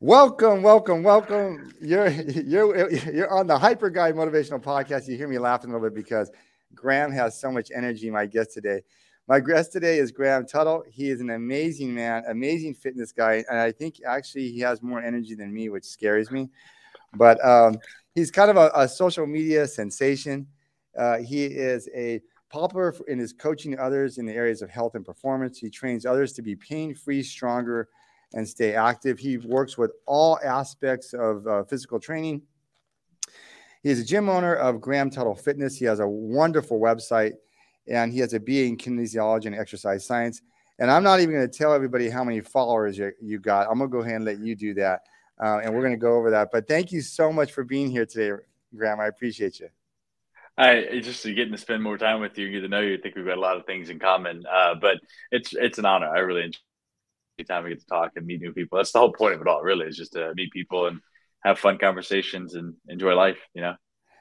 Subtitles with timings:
[0.00, 1.72] Welcome, welcome, welcome.
[1.80, 5.08] You're you're you're on the Hyper Guy Motivational Podcast.
[5.08, 6.30] You hear me laughing a little bit because
[6.74, 8.10] Graham has so much energy.
[8.10, 8.82] My guest today,
[9.26, 10.84] my guest today is Graham Tuttle.
[10.86, 15.00] He is an amazing man, amazing fitness guy, and I think actually he has more
[15.00, 16.50] energy than me, which scares me.
[17.14, 17.78] But um,
[18.14, 20.46] he's kind of a, a social media sensation.
[20.94, 22.20] Uh, he is a
[22.50, 25.56] popular in his coaching others in the areas of health and performance.
[25.56, 27.88] He trains others to be pain-free, stronger
[28.36, 29.18] and stay active.
[29.18, 32.42] He works with all aspects of uh, physical training.
[33.82, 35.76] He is a gym owner of Graham Tuttle Fitness.
[35.76, 37.32] He has a wonderful website
[37.88, 40.42] and he has a BA in kinesiology and exercise science.
[40.78, 43.68] And I'm not even going to tell everybody how many followers you, you got.
[43.70, 45.00] I'm going to go ahead and let you do that.
[45.42, 46.50] Uh, and we're going to go over that.
[46.52, 48.36] But thank you so much for being here today,
[48.76, 49.00] Graham.
[49.00, 49.68] I appreciate you.
[50.58, 52.94] I just getting to spend more time with you, get to know you.
[52.94, 54.44] I think we've got a lot of things in common.
[54.50, 54.98] Uh, but
[55.30, 56.08] it's it's an honor.
[56.08, 56.58] I really enjoy
[57.44, 58.78] time we get to talk and meet new people.
[58.78, 61.00] That's the whole point of it all, really, is just to meet people and
[61.44, 63.74] have fun conversations and enjoy life, you know?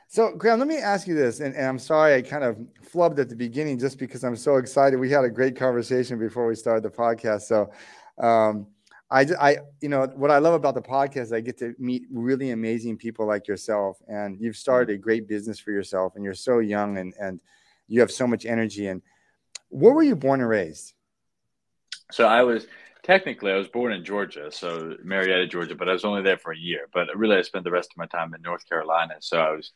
[0.08, 2.58] So, Graham, let me ask you this, and, and, I'm sorry I kind of
[2.94, 5.00] flubbed at the beginning just because I'm so excited.
[5.00, 7.42] We had a great conversation before we started the podcast.
[7.42, 7.72] So,
[8.20, 8.67] um,
[9.09, 12.52] I, I, you know, what I love about the podcast, I get to meet really
[12.52, 16.59] amazing people like yourself, and you've started a great business for yourself, and you're so
[16.59, 17.39] young, and and
[17.88, 18.88] you have so much energy.
[18.88, 19.02] And
[19.70, 20.94] where were you born and raised?
[22.11, 22.67] So I was
[23.06, 26.52] technically I was born in Georgia, so Marietta, Georgia, but I was only there for
[26.52, 26.89] a year.
[26.92, 29.16] But really, I spent the rest of my time in North Carolina.
[29.20, 29.72] So I was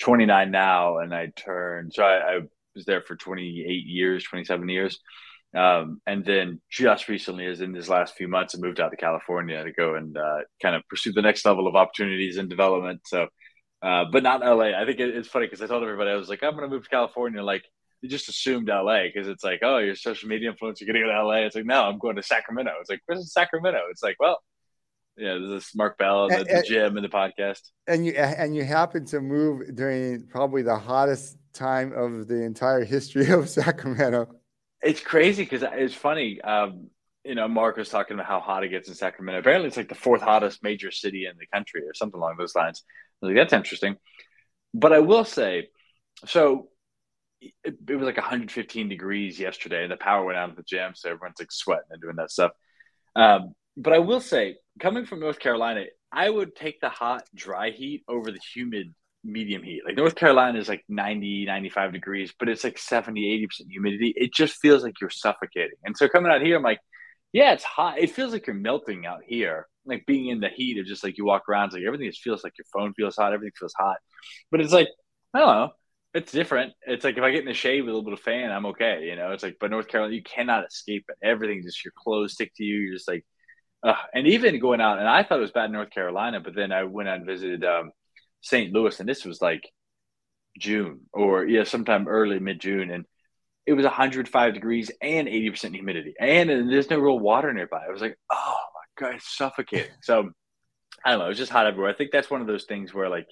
[0.00, 1.92] 29 now, and I turned.
[1.92, 2.40] So I, I
[2.74, 5.00] was there for 28 years, 27 years,
[5.54, 8.96] um, and then just recently, as in these last few months, I moved out to
[8.96, 13.00] California to go and uh, kind of pursue the next level of opportunities and development.
[13.06, 13.26] So,
[13.82, 14.78] uh, but not LA.
[14.80, 16.74] I think it, it's funny because I told everybody I was like, I'm going to
[16.74, 17.64] move to California, like
[18.02, 21.04] they just assumed LA because it's like, oh, you're a social media influencer, you're going
[21.04, 21.46] to go to LA.
[21.46, 22.72] It's like, no, I'm going to Sacramento.
[22.80, 23.80] It's like, where's Sacramento?
[23.90, 24.38] It's like, well,
[25.16, 27.60] yeah, there's this Mark Bell, the, the gym, and the podcast.
[27.86, 32.84] And you and you happen to move during probably the hottest time of the entire
[32.84, 34.28] history of Sacramento.
[34.82, 36.40] It's crazy because it's funny.
[36.40, 36.88] Um,
[37.22, 39.40] you know, Mark was talking about how hot it gets in Sacramento.
[39.40, 42.54] Apparently, it's like the fourth hottest major city in the country, or something along those
[42.54, 42.82] lines.
[43.22, 43.96] I was like, that's interesting.
[44.72, 45.68] But I will say,
[46.24, 46.69] so
[47.40, 47.52] it,
[47.88, 51.10] it, was like 115 degrees yesterday, and the power went out of the gym, so
[51.10, 52.52] everyone's like sweating and doing that stuff.
[53.16, 57.70] Um, but I will say, coming from North Carolina, I would take the hot, dry
[57.70, 59.82] heat over the humid, medium heat.
[59.86, 64.12] Like North Carolina is like 90, 95 degrees, but it's like 70, 80% humidity.
[64.16, 65.78] It just feels like you're suffocating.
[65.84, 66.80] And so coming out here, I'm like,
[67.32, 67.98] yeah, it's hot.
[67.98, 69.66] It feels like you're melting out here.
[69.86, 72.22] Like being in the heat of just like you walk around, it's like everything just
[72.22, 73.96] feels like your phone feels hot, everything feels hot.
[74.50, 74.88] But it's like,
[75.32, 75.70] I don't know
[76.12, 76.72] it's different.
[76.86, 78.66] It's like if I get in the shade with a little bit of fan, I'm
[78.66, 79.04] okay.
[79.04, 81.16] You know, it's like, but North Carolina, you cannot escape it.
[81.22, 82.78] Everything just your clothes stick to you.
[82.78, 83.24] You're just like,
[83.82, 86.54] uh, and even going out, and I thought it was bad in North Carolina, but
[86.54, 87.92] then I went out and visited um,
[88.42, 88.72] St.
[88.72, 89.62] Louis, and this was like
[90.58, 93.04] June or yeah, sometime early mid June, and
[93.66, 97.84] it was 105 degrees and 80% humidity, and, and there's no real water nearby.
[97.88, 99.92] I was like, oh my god, it's suffocating.
[100.02, 100.30] so
[101.04, 101.90] I don't know, it was just hot everywhere.
[101.90, 103.28] I think that's one of those things where like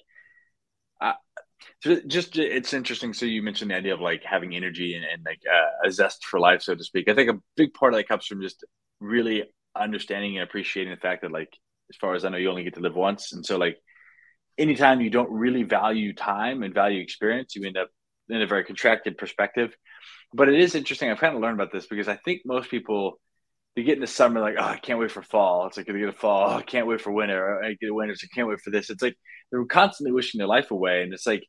[1.81, 3.13] so just it's interesting.
[3.13, 6.25] So you mentioned the idea of like having energy and, and like uh, a zest
[6.25, 7.09] for life, so to speak.
[7.09, 8.63] I think a big part of that comes from just
[8.99, 9.43] really
[9.75, 11.51] understanding and appreciating the fact that like
[11.89, 13.77] as far as I know, you only get to live once, and so like
[14.57, 17.89] anytime you don't really value time and value experience, you end up
[18.29, 19.75] in a very contracted perspective.
[20.33, 21.09] But it is interesting.
[21.09, 23.19] I've kind of learned about this because I think most people
[23.79, 25.65] they get in the summer like, oh, I can't wait for fall.
[25.67, 26.49] It's like gonna get a fall.
[26.49, 27.63] Oh, I can't wait for winter.
[27.63, 28.13] I get a winter.
[28.13, 28.89] So I can't wait for this.
[28.89, 29.15] It's like
[29.51, 31.43] they're constantly wishing their life away, and it's like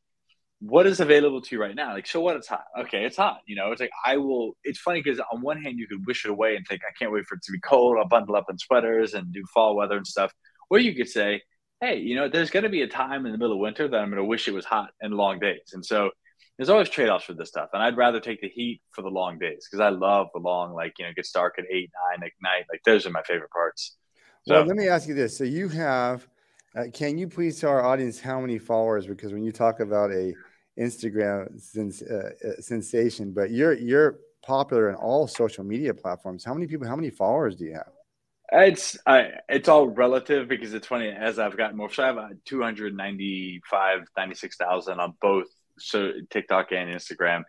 [0.61, 1.91] what is available to you right now?
[1.93, 2.37] Like, so what?
[2.37, 2.63] It's hot.
[2.81, 3.39] Okay, it's hot.
[3.47, 4.55] You know, it's like I will.
[4.63, 7.11] It's funny because on one hand, you could wish it away and think, I can't
[7.11, 7.97] wait for it to be cold.
[7.97, 10.31] I'll bundle up in sweaters and do fall weather and stuff.
[10.69, 11.41] Or you could say,
[11.81, 13.97] hey, you know, there's going to be a time in the middle of winter that
[13.99, 15.73] I'm going to wish it was hot and long days.
[15.73, 16.11] And so
[16.61, 17.69] there's always trade offs for this stuff.
[17.73, 20.73] And I'd rather take the heat for the long days because I love the long,
[20.73, 22.65] like, you know, it gets dark at eight, nine at night.
[22.71, 23.97] Like, those are my favorite parts.
[24.47, 25.35] So, well, let me ask you this.
[25.35, 26.27] So you have,
[26.75, 29.07] uh, can you please tell our audience how many followers?
[29.07, 30.35] Because when you talk about a,
[30.79, 36.45] Instagram sens- uh, uh, sensation, but you're you're popular in all social media platforms.
[36.45, 36.87] How many people?
[36.87, 37.91] How many followers do you have?
[38.53, 41.91] It's I, it's all relative because it's funny as I've gotten more.
[41.91, 45.47] So I have 295, 96,000 on both
[45.83, 47.43] so TikTok and Instagram.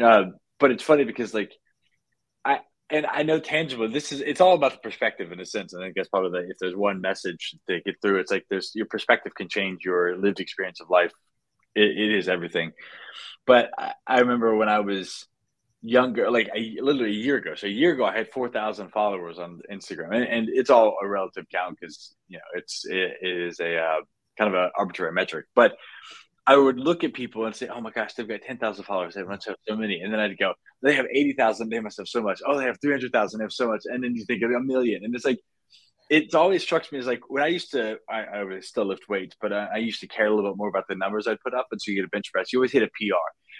[0.00, 0.24] Uh,
[0.58, 1.52] but it's funny because like
[2.44, 3.88] I and I know tangible.
[3.88, 5.72] This is it's all about the perspective in a sense.
[5.72, 8.72] And I that's probably the, if there's one message to get through, it's like there's
[8.74, 11.12] your perspective can change your lived experience of life
[11.74, 12.72] it, it is everything.
[13.46, 15.26] But I, I remember when I was
[15.82, 17.54] younger, like a, literally a year ago.
[17.54, 21.08] So a year ago, I had 4,000 followers on Instagram and, and, it's all a
[21.08, 24.00] relative count because, you know, it's, it is a uh,
[24.36, 25.76] kind of an arbitrary metric, but
[26.46, 29.14] I would look at people and say, "Oh my gosh, they've got ten thousand followers.
[29.14, 31.68] They must have so many." And then I'd go, "They have eighty thousand.
[31.68, 32.40] They must have so much.
[32.46, 33.38] Oh, they have three hundred thousand.
[33.38, 35.38] They have so much." And then you think of a million, and it's like,
[36.10, 39.36] it always strikes me as like when I used to, I, I still lift weights,
[39.40, 41.54] but I, I, used to care a little bit more about the numbers I'd put
[41.54, 41.68] up.
[41.70, 43.14] And so you get a bench press, you always hit a PR.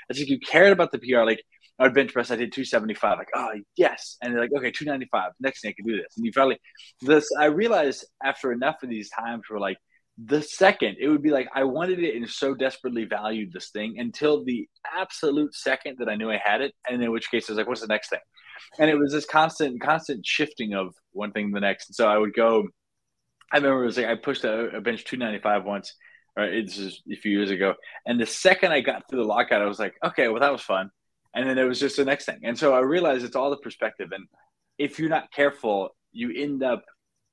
[0.08, 1.22] It's like you cared about the PR.
[1.22, 1.44] Like
[1.78, 3.18] I bench press, I did 275.
[3.18, 4.16] Like, oh, yes.
[4.20, 5.32] And they're like, okay, 295.
[5.38, 6.16] Next thing I can do this.
[6.16, 6.58] And you finally,
[7.00, 9.78] this, I realized after enough of these times where like,
[10.26, 13.98] the second it would be like I wanted it and so desperately valued this thing
[13.98, 14.68] until the
[14.98, 17.68] absolute second that I knew I had it, and in which case I was like,
[17.68, 18.20] "What's the next thing?"
[18.78, 21.88] And it was this constant, constant shifting of one thing to the next.
[21.88, 22.68] And so I would go.
[23.52, 25.94] I remember it was like I pushed a, a bench 295 once,
[26.36, 27.74] or it's just a few years ago,
[28.06, 30.62] and the second I got through the lockout, I was like, "Okay, well that was
[30.62, 30.90] fun,"
[31.34, 32.40] and then it was just the next thing.
[32.44, 34.26] And so I realized it's all the perspective, and
[34.76, 36.84] if you're not careful, you end up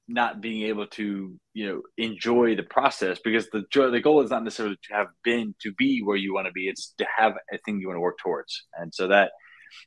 [0.07, 4.31] not being able to you know enjoy the process because the joy the goal is
[4.31, 7.33] not necessarily to have been to be where you want to be it's to have
[7.53, 8.65] a thing you want to work towards.
[8.77, 9.31] And so that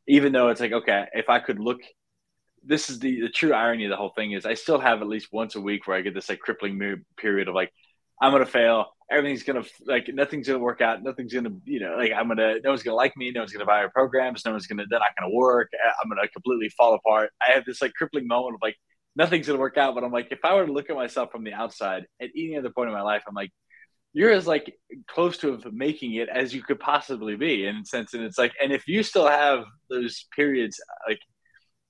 [0.07, 1.79] even though it's like okay if i could look
[2.65, 5.09] this is the the true irony of the whole thing is i still have at
[5.09, 7.73] least once a week where i get this like crippling period of like
[8.21, 12.13] i'm gonna fail everything's gonna like nothing's gonna work out nothing's gonna you know like
[12.13, 14.67] i'm gonna no one's gonna like me no one's gonna buy our programs no one's
[14.67, 15.71] gonna they're not gonna work
[16.03, 17.31] i'm gonna completely fall apart.
[17.47, 18.77] I have this like crippling moment of like
[19.21, 19.95] nothing's gonna work out.
[19.95, 22.57] But I'm like, if I were to look at myself from the outside at any
[22.57, 23.51] other point in my life, I'm like,
[24.13, 24.75] you're as like
[25.07, 28.15] close to making it as you could possibly be in a sense.
[28.15, 31.21] And it's like, and if you still have those periods, like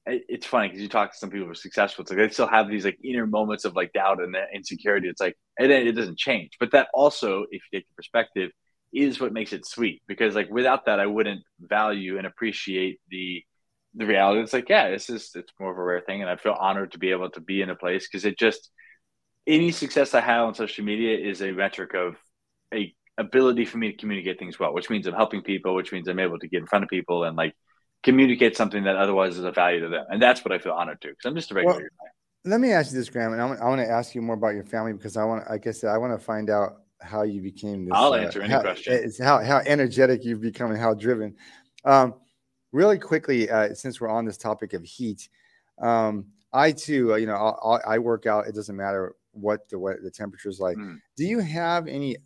[0.07, 2.03] it's funny because you talk to some people who are successful.
[2.03, 5.09] It's like they still have these like inner moments of like doubt and insecurity.
[5.09, 6.51] It's like it, it doesn't change.
[6.59, 8.51] But that also, if you take the perspective,
[8.93, 10.03] is what makes it sweet.
[10.09, 13.43] Because like without that, I wouldn't value and appreciate the
[13.95, 16.37] the reality it's like yeah it's just it's more of a rare thing and i
[16.37, 18.71] feel honored to be able to be in a place because it just
[19.47, 22.17] any success i have on social media is a metric of
[22.73, 26.09] a ability for me to communicate things well which means i'm helping people which means
[26.09, 27.55] i'm able to get in front of people and like
[28.03, 31.01] communicate something that otherwise is a value to them and that's what i feel honored
[31.01, 32.51] to because i'm just a regular well, guy.
[32.51, 34.37] let me ask you this graham and i want, I want to ask you more
[34.37, 37.23] about your family because i want like i said i want to find out how
[37.23, 39.11] you became this i'll uh, answer any how, question.
[39.23, 41.35] how, how energetic you've become and how driven.
[41.85, 42.15] Um,
[42.73, 45.29] really quickly, uh, since we're on this topic of heat,
[45.81, 48.47] um, I too, uh, you know, I'll, i work out.
[48.47, 50.77] It doesn't matter what the what the temperature is like.
[50.77, 51.01] Mm.
[51.17, 52.17] Do you have any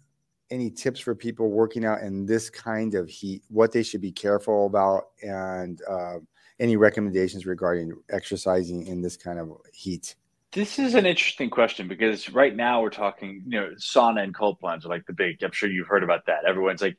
[0.50, 3.42] any tips for people working out in this kind of heat?
[3.48, 6.16] What they should be careful about, and uh,
[6.58, 10.14] any recommendations regarding exercising in this kind of heat?
[10.52, 14.60] This is an interesting question because right now we're talking, you know, sauna and cold
[14.60, 15.42] plunge are like the big.
[15.42, 16.44] I'm sure you've heard about that.
[16.46, 16.96] Everyone's like,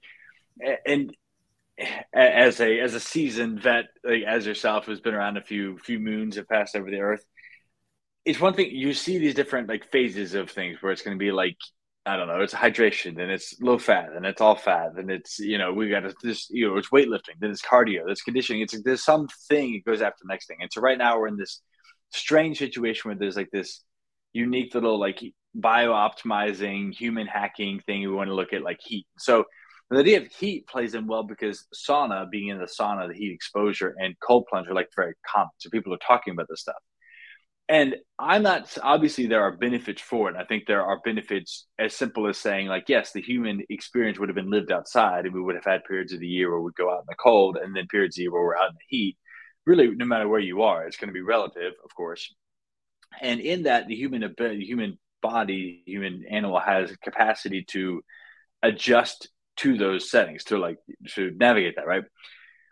[0.86, 1.16] and
[2.14, 6.00] as a as a seasoned vet like as yourself who's been around a few few
[6.00, 7.26] moons have passed over the earth
[8.24, 11.24] it's one thing you see these different like phases of things where it's going to
[11.24, 11.58] be like
[12.06, 15.38] i don't know it's hydration then it's low fat and it's all fat and it's
[15.40, 18.62] you know we got this you know it's weightlifting then it's cardio there's conditioning.
[18.62, 20.58] It's there's something it goes after the next thing.
[20.62, 21.62] And so right now we're in this
[22.12, 23.84] strange situation where there's like this
[24.34, 25.22] unique little like
[25.54, 29.08] bio optimizing human hacking thing we want to look at like heat.
[29.18, 29.46] So
[29.90, 33.32] the idea of heat plays in well because sauna, being in the sauna, the heat
[33.32, 35.50] exposure, and cold plunge are like very common.
[35.58, 36.76] So people are talking about this stuff.
[37.68, 40.36] And I'm not obviously there are benefits for it.
[40.36, 44.30] I think there are benefits as simple as saying, like, yes, the human experience would
[44.30, 46.76] have been lived outside, and we would have had periods of the year where we'd
[46.76, 48.76] go out in the cold, and then periods of the year where we're out in
[48.76, 49.18] the heat.
[49.66, 52.32] Really, no matter where you are, it's going to be relative, of course.
[53.22, 58.04] And in that, the human the human body, human animal has capacity to
[58.62, 60.78] adjust to those settings to like
[61.16, 62.04] to navigate that, right?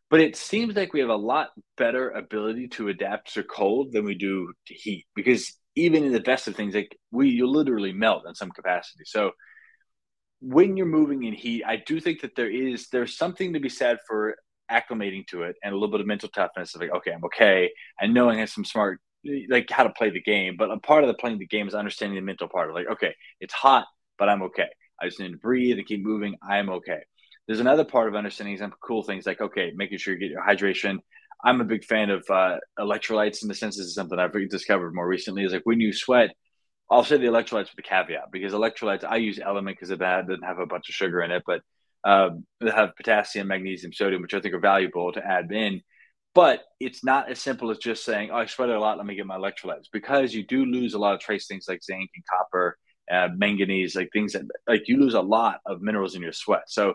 [0.10, 4.06] But it seems like we have a lot better ability to adapt to cold than
[4.06, 7.94] we do to heat because even in the best of things, like we you literally
[7.94, 9.04] melt in some capacity.
[9.06, 9.32] So
[10.40, 13.70] when you're moving in heat, I do think that there is there's something to be
[13.70, 14.36] said for
[14.70, 17.72] acclimating to it and a little bit of mental toughness of like, okay, I'm okay,
[18.00, 19.00] and knowing has some smart
[19.50, 20.56] like how to play the game.
[20.58, 22.88] But a part of the playing the game is understanding the mental part of like,
[22.92, 23.86] okay, it's hot,
[24.18, 24.68] but I'm okay.
[25.04, 26.36] I just need to breathe and keep moving.
[26.42, 27.00] I'm okay.
[27.46, 30.42] There's another part of understanding some cool things like, okay, making sure you get your
[30.42, 31.00] hydration.
[31.44, 34.96] I'm a big fan of uh, electrolytes in the sense this is something I've discovered
[34.96, 36.32] more recently is like when you sweat,
[36.90, 40.46] I'll say the electrolytes with a caveat because electrolytes, I use element because it doesn't
[40.46, 41.62] have a bunch of sugar in it, but
[42.06, 45.82] um, they have potassium, magnesium, sodium, which I think are valuable to add in.
[46.34, 49.16] But it's not as simple as just saying, oh, I sweat a lot, let me
[49.16, 52.24] get my electrolytes because you do lose a lot of trace things like zinc and
[52.30, 52.78] copper
[53.12, 56.64] uh, manganese, like things that like you lose a lot of minerals in your sweat.
[56.68, 56.94] So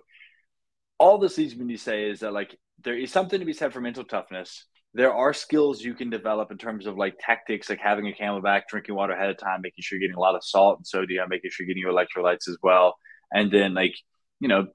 [0.98, 3.72] all this leads me to say is that like there is something to be said
[3.72, 4.64] for mental toughness.
[4.94, 8.62] There are skills you can develop in terms of like tactics, like having a CamelBak,
[8.68, 11.28] drinking water ahead of time, making sure you're getting a lot of salt and sodium,
[11.28, 12.96] making sure you're getting your electrolytes as well,
[13.32, 13.94] and then like
[14.40, 14.66] you know,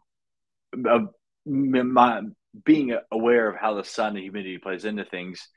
[0.90, 1.00] uh,
[1.46, 2.22] my,
[2.66, 5.48] being aware of how the sun and humidity plays into things.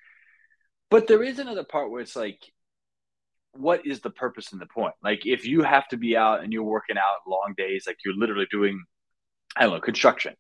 [0.90, 2.38] But there is another part where it's like,
[3.58, 4.94] what is the purpose and the point?
[5.02, 8.14] Like, if you have to be out and you're working out long days, like you're
[8.16, 8.82] literally doing,
[9.56, 10.34] I don't know, construction,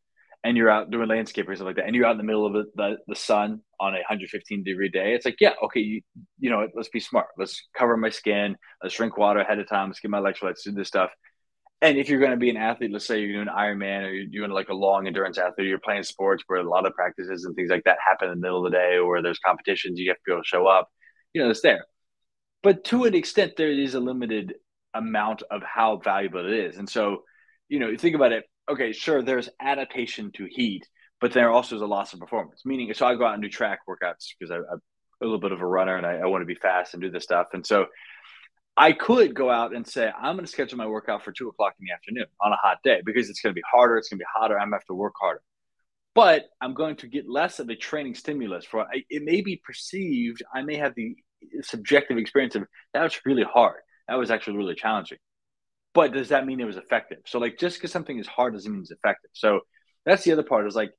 [0.44, 2.46] and you're out doing landscaping or something like that, and you're out in the middle
[2.46, 6.00] of the, the, the sun on a 115 degree day, it's like, yeah, okay, you,
[6.38, 7.26] you know, let's be smart.
[7.36, 8.56] Let's cover my skin.
[8.82, 9.88] Let's drink water ahead of time.
[9.88, 11.10] Let's get my electrolytes, do this stuff.
[11.82, 14.26] And if you're going to be an athlete, let's say you're doing Ironman or you're
[14.26, 17.54] doing like a long endurance athlete, you're playing sports where a lot of practices and
[17.54, 20.16] things like that happen in the middle of the day, or there's competitions, you have
[20.16, 20.88] to be able to show up.
[21.34, 21.84] You know, it's there.
[22.66, 24.54] But to an extent, there is a limited
[24.92, 26.78] amount of how valuable it is.
[26.78, 27.22] And so,
[27.68, 28.42] you know, you think about it.
[28.68, 30.84] Okay, sure, there's adaptation to heat,
[31.20, 32.62] but there also is a loss of performance.
[32.64, 35.60] Meaning, so I go out and do track workouts because I'm a little bit of
[35.60, 37.46] a runner and I, I want to be fast and do this stuff.
[37.52, 37.86] And so
[38.76, 41.74] I could go out and say, I'm going to schedule my workout for two o'clock
[41.78, 43.96] in the afternoon on a hot day because it's going to be harder.
[43.96, 44.54] It's going to be hotter.
[44.58, 45.42] I'm going to have to work harder.
[46.16, 49.22] But I'm going to get less of a training stimulus for it.
[49.22, 51.14] May be perceived, I may have the
[51.62, 53.80] subjective experience of that was really hard.
[54.08, 55.18] That was actually really challenging.
[55.94, 57.18] But does that mean it was effective?
[57.26, 59.30] So, like, just because something is hard doesn't mean it's effective.
[59.32, 59.60] So,
[60.04, 60.92] that's the other part is like,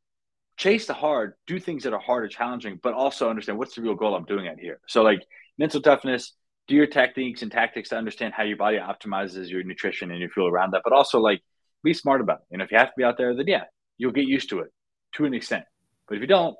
[0.57, 3.81] chase the hard, do things that are hard or challenging, but also understand what's the
[3.81, 4.79] real goal I'm doing at here.
[4.87, 5.21] So, like,
[5.57, 6.33] mental toughness,
[6.67, 10.29] do your techniques and tactics to understand how your body optimizes your nutrition and your
[10.29, 11.41] fuel around that, but also like
[11.83, 12.47] be smart about it.
[12.51, 13.63] And if you have to be out there, then yeah,
[13.97, 14.67] you'll get used to it
[15.15, 15.63] to an extent.
[16.07, 16.55] But if you don't,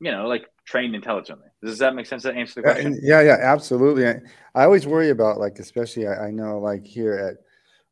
[0.00, 1.48] you know, like trained intelligently.
[1.62, 2.22] Does that make sense?
[2.22, 2.98] To answer the question?
[3.02, 4.06] Yeah, yeah, absolutely.
[4.06, 4.20] I,
[4.54, 7.36] I always worry about like, especially I, I, know like here at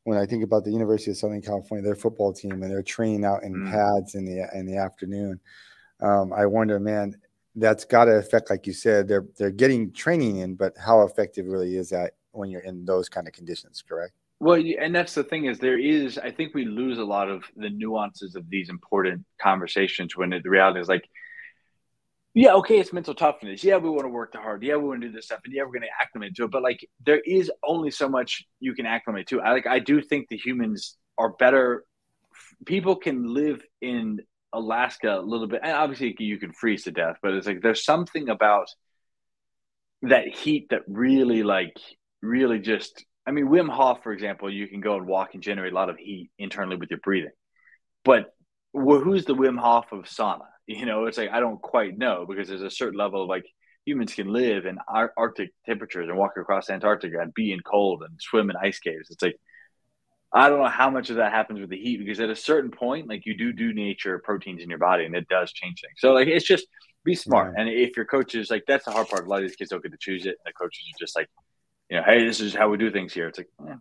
[0.04, 3.24] when I think about the University of Southern California, their football team and they're training
[3.24, 3.70] out in mm.
[3.70, 5.40] pads in the in the afternoon.
[6.00, 7.16] Um, I wonder, man,
[7.56, 11.46] that's got to affect, like you said, they're they're getting training in, but how effective
[11.46, 13.82] really is that when you're in those kind of conditions?
[13.86, 14.12] Correct.
[14.40, 16.18] Well, and that's the thing is there is.
[16.18, 20.42] I think we lose a lot of the nuances of these important conversations when the
[20.44, 21.08] reality is like,
[22.34, 23.62] yeah, okay, it's mental toughness.
[23.62, 24.64] Yeah, we want to work the hard.
[24.64, 26.50] Yeah, we want to do this stuff, and yeah, we're going to acclimate to it.
[26.50, 29.40] But like, there is only so much you can acclimate to.
[29.40, 29.68] I like.
[29.68, 31.84] I do think the humans are better.
[32.66, 34.18] People can live in
[34.52, 35.60] Alaska a little bit.
[35.62, 38.66] And obviously, you can freeze to death, but it's like there's something about
[40.02, 41.78] that heat that really, like,
[42.20, 43.04] really just.
[43.26, 45.88] I mean, Wim Hof, for example, you can go and walk and generate a lot
[45.88, 47.30] of heat internally with your breathing.
[48.04, 48.26] But
[48.72, 50.46] who's the Wim Hof of sauna?
[50.66, 53.44] You know, it's like I don't quite know because there's a certain level of like
[53.84, 58.18] humans can live in Arctic temperatures and walk across Antarctica and be in cold and
[58.20, 59.10] swim in ice caves.
[59.10, 59.36] It's like
[60.32, 62.70] I don't know how much of that happens with the heat because at a certain
[62.70, 65.94] point, like you do denature proteins in your body and it does change things.
[65.98, 66.66] So like it's just
[67.04, 67.54] be smart.
[67.54, 67.62] Yeah.
[67.62, 69.26] And if your coach is like, that's the hard part.
[69.26, 70.36] A lot of these kids don't get to choose it.
[70.44, 71.28] And the coaches are just like,
[71.90, 73.28] you know, hey, this is how we do things here.
[73.28, 73.76] It's like, yeah,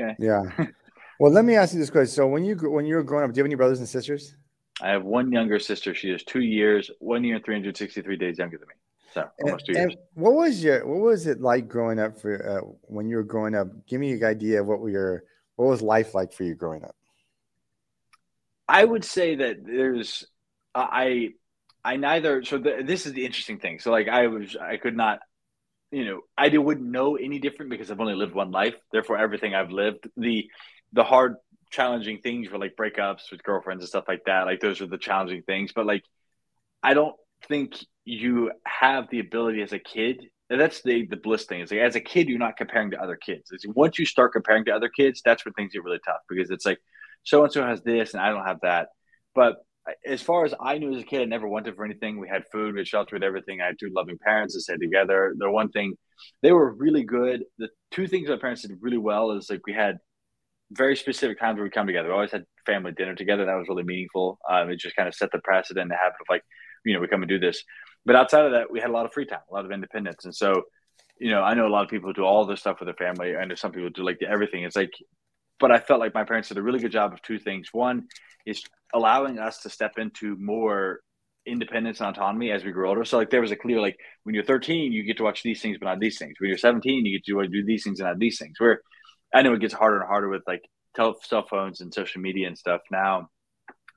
[0.00, 0.16] okay.
[0.18, 0.66] Yeah.
[1.20, 2.14] well, let me ask you this question.
[2.14, 4.34] So when you when you were growing up, do you have any brothers and sisters?
[4.80, 5.94] I have one younger sister.
[5.94, 8.74] She is two years, one year and 363 days younger than me.
[9.12, 9.94] So almost two years.
[10.14, 13.54] what was your what was it like growing up for uh, when you were growing
[13.54, 13.68] up?
[13.86, 15.24] Give me an idea of what were your
[15.56, 16.96] what was life like for you growing up?
[18.68, 20.24] I would say that there's
[20.74, 21.30] I
[21.84, 23.78] I neither so the, this is the interesting thing.
[23.80, 25.20] So like I was I could not
[25.90, 28.76] you know I wouldn't know any different because I've only lived one life.
[28.92, 30.48] Therefore, everything I've lived the
[30.94, 31.36] the hard
[31.72, 34.46] challenging things were like breakups with girlfriends and stuff like that.
[34.46, 35.72] Like those are the challenging things.
[35.74, 36.04] But like
[36.82, 37.16] I don't
[37.48, 37.74] think
[38.04, 40.26] you have the ability as a kid
[40.58, 41.60] that's the the bliss thing.
[41.60, 43.50] Is like as a kid, you're not comparing to other kids.
[43.52, 46.50] It's once you start comparing to other kids, that's where things get really tough because
[46.50, 46.78] it's like
[47.24, 48.88] so and so has this and I don't have that.
[49.34, 49.56] But
[50.06, 52.20] as far as I knew as a kid, I never wanted for anything.
[52.20, 53.60] We had food, we had shelter, with everything.
[53.60, 55.34] I had two loving parents that stayed together.
[55.36, 55.94] The one thing
[56.42, 57.44] they were really good.
[57.58, 59.98] The two things my parents did really well is like we had
[60.72, 62.08] very specific times where we come together.
[62.08, 63.44] We always had family dinner together.
[63.44, 64.38] That was really meaningful.
[64.50, 66.42] Um, it just kind of set the precedent, the habit of like,
[66.84, 67.62] you know, we come and do this.
[68.04, 70.24] But outside of that, we had a lot of free time, a lot of independence.
[70.24, 70.62] And so,
[71.18, 73.36] you know, I know a lot of people do all this stuff with their family.
[73.36, 74.64] I know some people do like everything.
[74.64, 74.92] It's like,
[75.60, 77.68] but I felt like my parents did a really good job of two things.
[77.72, 78.08] One
[78.46, 78.62] is
[78.92, 81.00] allowing us to step into more
[81.46, 83.04] independence and autonomy as we grow older.
[83.04, 85.60] So like there was a clear like when you're 13, you get to watch these
[85.60, 86.34] things but not these things.
[86.38, 88.58] When you're 17, you get to do these things and not these things.
[88.58, 88.80] Where
[89.32, 90.62] I know it gets harder and harder with like
[90.94, 93.28] tel- cell phones and social media and stuff now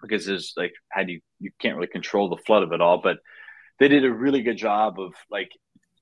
[0.01, 3.01] because there's like how do you you can't really control the flood of it all,
[3.01, 3.17] but
[3.79, 5.51] they did a really good job of like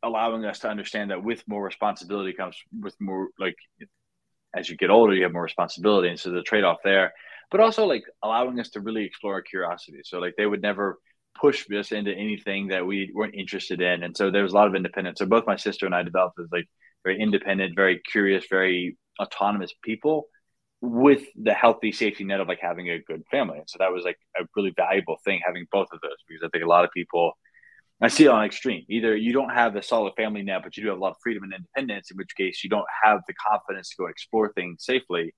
[0.03, 3.55] allowing us to understand that with more responsibility comes with more like
[4.55, 7.13] as you get older you have more responsibility and so the trade-off there
[7.49, 10.99] but also like allowing us to really explore our curiosity so like they would never
[11.39, 14.03] push us into anything that we weren't interested in.
[14.03, 15.19] And so there was a lot of independence.
[15.19, 16.67] So both my sister and I developed as like
[17.03, 20.25] very independent, very curious, very autonomous people
[20.81, 23.57] with the healthy safety net of like having a good family.
[23.57, 26.49] And so that was like a really valuable thing having both of those because I
[26.49, 27.33] think a lot of people
[28.01, 28.83] I see it on extreme.
[28.89, 31.17] Either you don't have a solid family net, but you do have a lot of
[31.23, 34.83] freedom and independence, in which case you don't have the confidence to go explore things
[34.83, 35.33] safely,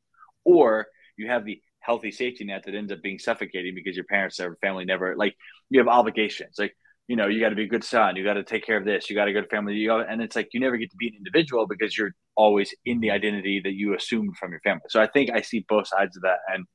[0.45, 4.39] or you have the healthy safety net that ends up being suffocating because your parents
[4.39, 5.35] or family never like
[5.69, 6.75] you have obligations like
[7.07, 8.85] you know you got to be a good son you got to take care of
[8.85, 10.97] this you got to go to family you and it's like you never get to
[10.97, 14.83] be an individual because you're always in the identity that you assumed from your family
[14.89, 16.65] so i think i see both sides of that and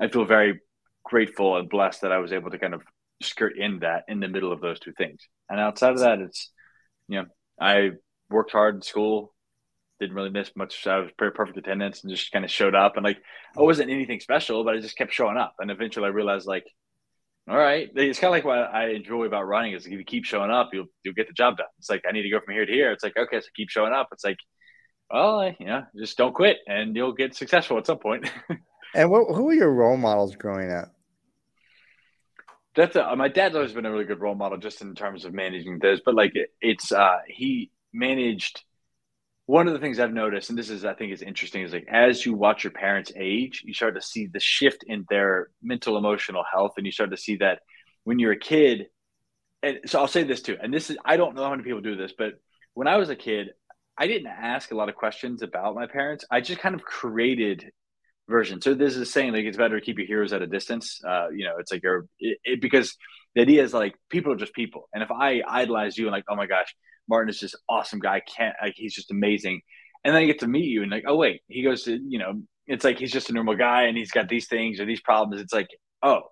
[0.00, 0.60] i feel very
[1.04, 2.82] grateful and blessed that i was able to kind of
[3.22, 6.52] skirt in that in the middle of those two things and outside of that it's
[7.08, 7.26] you know
[7.60, 7.90] i
[8.30, 9.32] worked hard in school
[9.98, 10.86] didn't really miss much.
[10.86, 12.96] I was pretty perfect attendance and just kind of showed up.
[12.96, 13.18] And like,
[13.56, 15.54] I wasn't anything special, but I just kept showing up.
[15.58, 16.66] And eventually I realized like,
[17.48, 20.24] all right, it's kind of like what I enjoy about running is if you keep
[20.24, 21.66] showing up, you'll, you'll get the job done.
[21.78, 22.90] It's like, I need to go from here to here.
[22.90, 24.08] It's like, okay, so keep showing up.
[24.10, 24.38] It's like,
[25.10, 28.28] well, you know, just don't quit and you'll get successful at some point.
[28.94, 30.92] and what, who were your role models growing up?
[32.74, 35.32] That's a, my dad's always been a really good role model just in terms of
[35.32, 38.64] managing this, but like it, it's, uh, he managed
[39.46, 41.86] one of the things I've noticed, and this is I think is interesting, is like
[41.90, 45.96] as you watch your parents age, you start to see the shift in their mental
[45.96, 47.60] emotional health, and you start to see that
[48.04, 48.86] when you're a kid.
[49.62, 51.80] And so I'll say this too, and this is I don't know how many people
[51.80, 52.34] do this, but
[52.74, 53.50] when I was a kid,
[53.96, 56.24] I didn't ask a lot of questions about my parents.
[56.30, 57.70] I just kind of created
[58.28, 58.64] versions.
[58.64, 61.00] So this is saying like it's better to keep your heroes at a distance.
[61.06, 62.96] Uh, you know, it's like you're it, it, because
[63.36, 66.24] the idea is like people are just people, and if I idolize you and like
[66.28, 66.74] oh my gosh
[67.08, 68.20] Martin is just awesome guy.
[68.20, 69.60] Can't like he's just amazing.
[70.04, 72.18] And then I get to meet you and like, oh wait, he goes to you
[72.18, 75.00] know, it's like he's just a normal guy and he's got these things or these
[75.00, 75.40] problems.
[75.40, 75.68] It's like,
[76.02, 76.22] oh.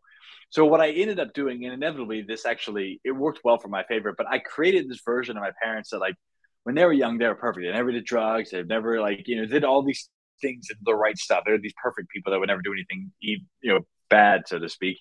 [0.51, 3.83] So what I ended up doing, and inevitably this actually it worked well for my
[3.85, 6.15] favorite, but I created this version of my parents that like
[6.63, 7.65] when they were young, they were perfect.
[7.65, 8.51] They never did drugs.
[8.51, 10.09] They never like, you know, did all these
[10.41, 11.45] things, and the right stuff.
[11.45, 14.99] They're these perfect people that would never do anything, you know, bad, so to speak.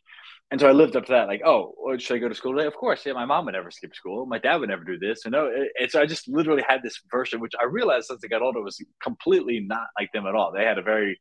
[0.54, 2.68] And so I lived up to that, like, oh, should I go to school today?
[2.68, 3.04] Of course.
[3.08, 4.28] Yeah, my mom would never skip school.
[4.28, 5.26] My dad would never do this.
[5.26, 8.28] And, no, and so I just literally had this version, which I realized since I
[8.28, 10.52] got older was completely not like them at all.
[10.52, 11.20] They had a very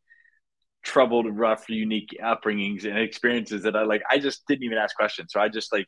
[0.85, 4.03] troubled, rough, unique upbringings and experiences that I like.
[4.11, 5.33] I just didn't even ask questions.
[5.33, 5.87] So I just like,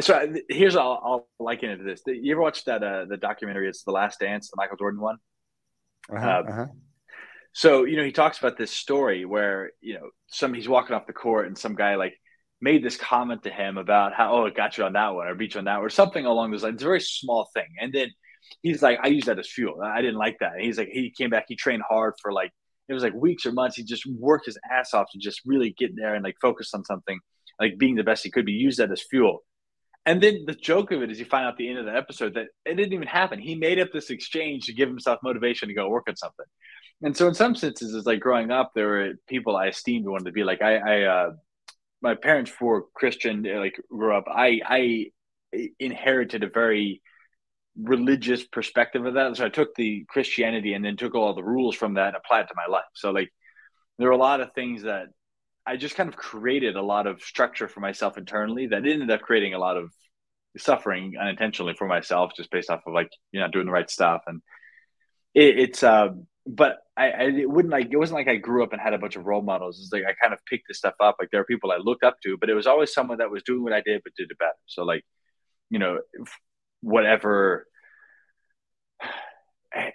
[0.00, 2.02] so I, here's I'll, I'll liken it to this.
[2.08, 3.68] You ever watch that uh, the documentary?
[3.68, 5.18] It's The Last Dance, the Michael Jordan one.
[6.12, 6.66] Uh-huh, uh, uh-huh.
[7.52, 11.06] So you know he talks about this story where you know some he's walking off
[11.06, 12.14] the court and some guy like
[12.60, 15.34] made this comment to him about how oh it got you on that one or
[15.34, 16.74] beat you on that or something along those lines.
[16.74, 18.08] It's a very small thing, and then
[18.62, 19.80] he's like, I use that as fuel.
[19.82, 20.54] I didn't like that.
[20.54, 22.52] And he's like, he came back, he trained hard for like
[22.88, 23.76] it was like weeks or months.
[23.76, 26.84] He just worked his ass off to just really get there and like focus on
[26.84, 27.18] something,
[27.60, 28.52] like being the best he could be.
[28.52, 29.44] Use that as fuel.
[30.06, 31.94] And then the joke of it is you find out at the end of the
[31.94, 33.38] episode that it didn't even happen.
[33.38, 36.46] He made up this exchange to give himself motivation to go work on something.
[37.02, 40.12] And so in some senses, it's like growing up, there were people I esteemed who
[40.12, 41.30] wanted to be like I, I uh,
[42.00, 44.24] my parents were Christian, like grew up.
[44.28, 45.06] I I
[45.78, 47.02] inherited a very
[47.76, 49.36] religious perspective of that.
[49.36, 52.42] So I took the Christianity and then took all the rules from that and applied
[52.42, 52.84] it to my life.
[52.94, 53.30] So like
[53.98, 55.06] there were a lot of things that
[55.66, 59.20] I just kind of created a lot of structure for myself internally that ended up
[59.20, 59.90] creating a lot of
[60.56, 64.22] suffering unintentionally for myself just based off of like you know doing the right stuff
[64.26, 64.40] and
[65.34, 66.08] it, it's uh
[66.48, 68.98] but I, I it wouldn't like it wasn't like I grew up and had a
[68.98, 69.78] bunch of role models.
[69.78, 71.16] It's like I kind of picked this stuff up.
[71.20, 73.42] Like there are people I looked up to, but it was always someone that was
[73.42, 74.52] doing what I did but did it better.
[74.66, 75.04] So like,
[75.70, 76.00] you know,
[76.80, 77.66] whatever.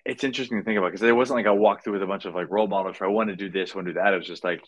[0.05, 2.25] It's interesting to think about because it wasn't like I walked through with a bunch
[2.25, 4.13] of like role models where I want to do this, want to do that.
[4.13, 4.61] It was just like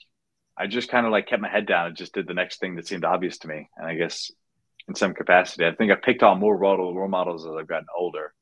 [0.58, 2.76] I just kind of like kept my head down and just did the next thing
[2.76, 3.70] that seemed obvious to me.
[3.78, 4.32] And I guess
[4.88, 8.34] in some capacity, I think I picked on more role models as I've gotten older.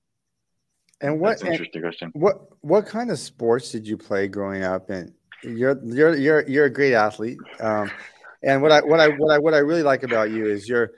[1.03, 2.11] And what That's interesting question?
[2.13, 4.89] What what kind of sports did you play growing up?
[4.89, 5.13] And
[5.43, 7.37] you're you're you're you're a great athlete.
[7.59, 7.91] Um,
[8.41, 10.91] and what I what I what I what I really like about you is you're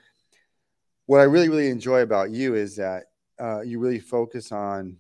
[1.07, 3.05] what I really really enjoy about you is that
[3.39, 4.97] uh, you really focus on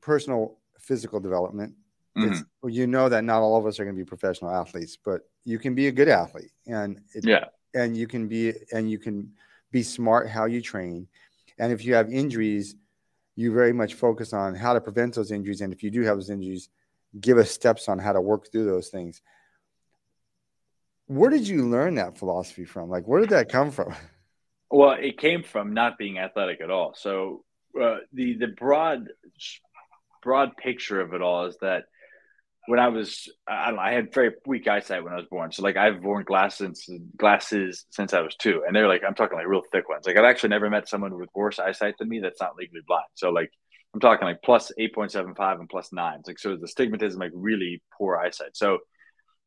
[0.00, 1.74] personal physical development.
[2.16, 2.68] Mm-hmm.
[2.68, 5.58] You know that not all of us are going to be professional athletes, but you
[5.58, 9.32] can be a good athlete, and it, yeah, and you can be and you can
[9.72, 11.08] be smart how you train.
[11.58, 12.74] And if you have injuries,
[13.40, 15.60] you very much focus on how to prevent those injuries.
[15.60, 16.68] And if you do have those injuries,
[17.18, 19.22] give us steps on how to work through those things.
[21.06, 22.88] Where did you learn that philosophy from?
[22.88, 23.94] Like, where did that come from?
[24.72, 26.94] Well, it came from not being athletic at all.
[26.96, 29.08] So uh, the the broad
[30.22, 31.86] broad picture of it all is that
[32.70, 35.50] when I was, I don't know, I had very weak eyesight when I was born.
[35.50, 39.36] So like I've worn glasses, glasses since I was two, and they're like I'm talking
[39.36, 40.06] like real thick ones.
[40.06, 43.06] Like I've actually never met someone with worse eyesight than me that's not legally blind.
[43.14, 43.50] So like
[43.92, 46.28] I'm talking like plus eight point seven five and plus nines.
[46.28, 48.56] Like so the stigmatism like really poor eyesight.
[48.56, 48.78] So,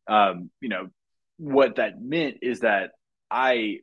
[0.09, 0.89] um, you know,
[1.37, 2.91] what that meant is that
[3.31, 3.77] I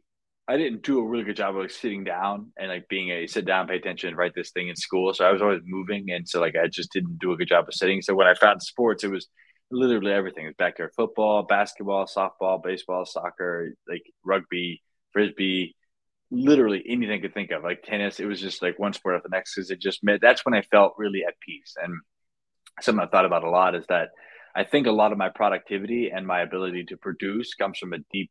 [0.48, 3.26] I didn't do a really good job of like sitting down and like being a
[3.26, 5.14] sit down, pay attention, write this thing in school.
[5.14, 7.66] So I was always moving, and so like I just didn't do a good job
[7.68, 8.03] of sitting.
[8.03, 9.29] So when I found sports, it was
[9.70, 10.44] literally everything.
[10.44, 15.76] It was backyard football, basketball, softball, baseball, soccer, like rugby, frisbee,
[16.31, 18.20] literally anything I could think of, like tennis.
[18.20, 20.20] It was just like one sport after the next because it just made.
[20.20, 21.74] That's when I felt really at peace.
[21.81, 21.94] And
[22.81, 24.09] something I thought about a lot is that
[24.55, 27.98] I think a lot of my productivity and my ability to produce comes from a
[28.12, 28.31] deep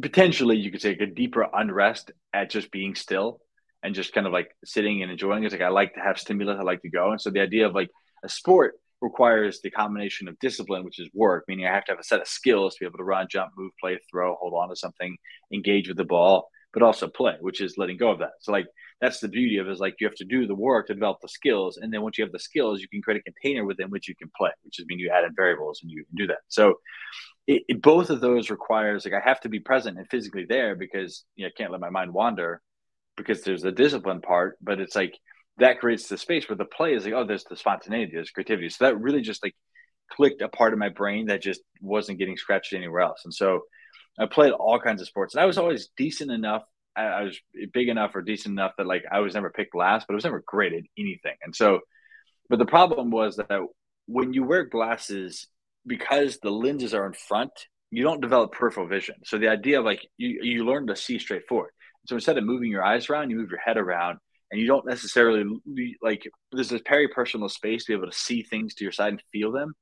[0.00, 3.40] potentially you could take a deeper unrest at just being still
[3.82, 5.46] and just kind of like sitting and enjoying it.
[5.46, 7.10] It's like I like to have stimulus, I like to go.
[7.10, 7.90] And so the idea of like
[8.24, 11.98] a sport requires the combination of discipline, which is work, meaning I have to have
[12.00, 14.68] a set of skills to be able to run, jump, move, play, throw, hold on
[14.68, 15.16] to something,
[15.52, 18.32] engage with the ball, but also play, which is letting go of that.
[18.40, 18.66] So like
[19.00, 21.18] that's the beauty of it is like you have to do the work to develop
[21.22, 21.78] the skills.
[21.78, 24.14] And then once you have the skills, you can create a container within which you
[24.14, 26.40] can play, which is mean you add in variables and you can do that.
[26.48, 26.74] So
[27.46, 30.74] it, it, both of those requires like I have to be present and physically there
[30.74, 32.60] because you know, I can't let my mind wander
[33.16, 35.18] because there's the discipline part, but it's like
[35.58, 38.68] that creates the space where the play is like, oh, there's the spontaneity, there's creativity.
[38.68, 39.54] So that really just like
[40.10, 43.22] clicked a part of my brain that just wasn't getting scratched anywhere else.
[43.24, 43.62] And so
[44.18, 46.62] I played all kinds of sports and I was always decent enough.
[47.00, 47.40] I, I was
[47.72, 50.24] big enough or decent enough that like I was never picked last, but I was
[50.24, 51.36] never great at anything.
[51.42, 51.80] And so,
[52.48, 53.60] but the problem was that
[54.06, 55.46] when you wear glasses
[55.86, 57.52] because the lenses are in front,
[57.90, 59.16] you don't develop peripheral vision.
[59.24, 61.70] So the idea of like you, you learn to see straight forward.
[62.06, 64.18] So instead of moving your eyes around, you move your head around
[64.50, 65.44] and you don't necessarily
[66.02, 69.22] like there's this peripersonal space to be able to see things to your side and
[69.32, 69.74] feel them.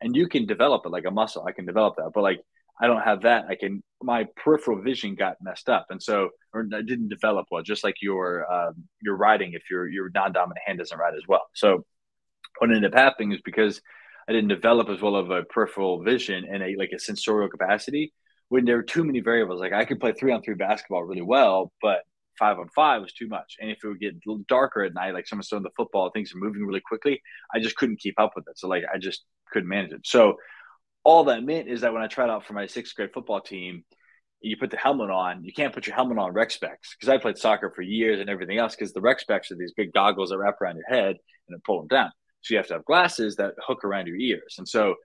[0.00, 1.44] And you can develop it like a muscle.
[1.46, 2.10] I can develop that.
[2.14, 2.40] But like
[2.80, 3.46] I don't have that.
[3.48, 5.86] I can my peripheral vision got messed up.
[5.90, 9.88] And so or I didn't develop well, just like your um, your writing if your
[9.88, 11.42] your non-dominant hand doesn't write as well.
[11.54, 11.84] So
[12.58, 13.80] what ended up happening is because
[14.28, 18.12] I didn't develop as well of a peripheral vision and a like a sensorial capacity.
[18.48, 21.22] When there were too many variables, like I could play three on three basketball really
[21.22, 22.00] well, but
[22.38, 23.56] five on five was too much.
[23.60, 24.14] And if it would get
[24.48, 27.20] darker at night, like someone's throwing the football, things are moving really quickly,
[27.54, 28.58] I just couldn't keep up with it.
[28.58, 30.00] So like I just couldn't manage it.
[30.04, 30.36] So
[31.04, 33.84] all that meant is that when I tried out for my sixth grade football team,
[34.40, 37.18] you put the helmet on, you can't put your helmet on rec specs because I
[37.18, 40.30] played soccer for years and everything else because the rec specs are these big goggles
[40.30, 42.10] that wrap around your head and then pull them down.
[42.42, 44.56] So you have to have glasses that hook around your ears.
[44.58, 44.96] And so,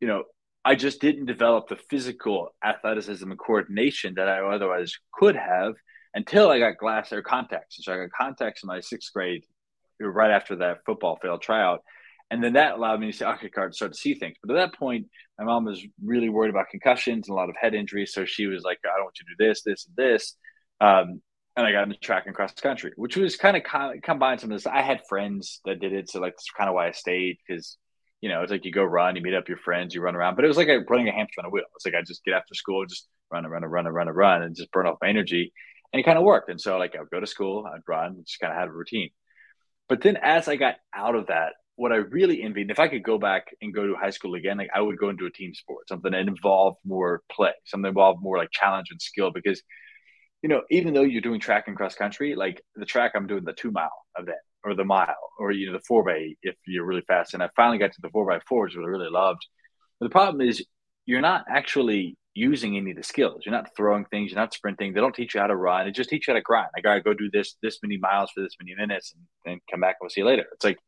[0.00, 0.24] you know,
[0.64, 5.74] I just didn't develop the physical athleticism and coordination that I otherwise could have
[6.14, 7.78] until I got glass or contacts.
[7.80, 9.44] So I got contacts in my sixth grade,
[10.00, 11.82] right after that football failed tryout.
[12.32, 14.36] And then that allowed me to say, okay, card, start to see things.
[14.42, 17.56] But at that point, my mom was really worried about concussions and a lot of
[17.60, 18.14] head injuries.
[18.14, 20.34] So she was like, I don't want you to do this, this, and this.
[20.80, 21.20] Um,
[21.56, 23.64] and I got into track and cross country, which was kind of
[24.02, 24.66] combined some of this.
[24.66, 27.76] I had friends that did it, so like that's kind of why I stayed because
[28.22, 30.36] you know it's like you go run, you meet up your friends, you run around,
[30.36, 31.64] but it was like running a hamster on a wheel.
[31.76, 34.08] It's like I just get after school, just run and run and run and run
[34.08, 35.52] and run, and just burn off my energy,
[35.92, 36.48] and it kind of worked.
[36.48, 38.72] And so like I would go to school, I'd run, just kind of had a
[38.72, 39.10] routine.
[39.90, 43.02] But then as I got out of that, what I really envied, if I could
[43.02, 45.54] go back and go to high school again, like I would go into a team
[45.54, 49.62] sport, something that involved more play, something involved more like challenge and skill, because
[50.42, 53.44] you know, even though you're doing track and cross country, like the track, I'm doing
[53.44, 56.84] the two mile event or the mile or, you know, the four by if you're
[56.84, 57.34] really fast.
[57.34, 59.46] And I finally got to the four by four, which I really loved.
[60.00, 60.64] But the problem is
[61.06, 63.42] you're not actually using any of the skills.
[63.44, 64.32] You're not throwing things.
[64.32, 64.92] You're not sprinting.
[64.92, 65.86] They don't teach you how to run.
[65.86, 66.70] They just teach you how to grind.
[66.76, 69.60] I got to go do this, this many miles for this many minutes and then
[69.70, 70.46] come back and we'll see you later.
[70.52, 70.78] It's like,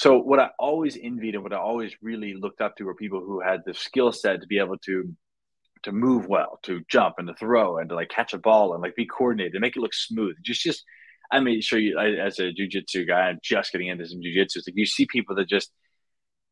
[0.00, 3.20] so what I always envied and what I always really looked up to were people
[3.20, 5.14] who had the skill set to be able to
[5.82, 8.82] to move well, to jump and to throw and to like catch a ball and
[8.82, 10.36] like be coordinated and make it look smooth.
[10.42, 10.84] Just, just,
[11.30, 14.56] I mean, sure you I, as a jujitsu guy, I'm just getting into some jujitsu.
[14.56, 15.70] It's like you see people that just,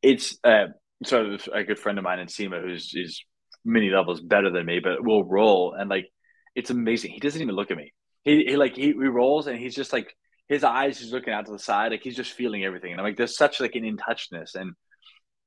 [0.03, 0.67] it's, uh,
[1.05, 3.25] so a good friend of mine in SEMA who's is
[3.65, 6.11] many levels better than me, but will roll and like,
[6.55, 7.13] it's amazing.
[7.13, 7.95] He doesn't even look at me.
[8.25, 10.15] He, he like, he, he rolls and he's just like,
[10.49, 11.93] his eyes he's looking out to the side.
[11.93, 12.93] Like he's just feeling everything.
[12.93, 14.55] And I'm like, there's such like an in touchness.
[14.55, 14.73] And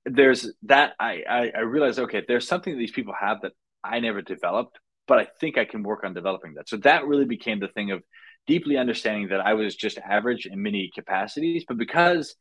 [0.05, 3.99] there's that I, I, I realize, okay, there's something that these people have that I
[3.99, 6.69] never developed, but I think I can work on developing that.
[6.69, 8.03] So that really became the thing of
[8.47, 12.35] deeply understanding that I was just average in many capacities, but because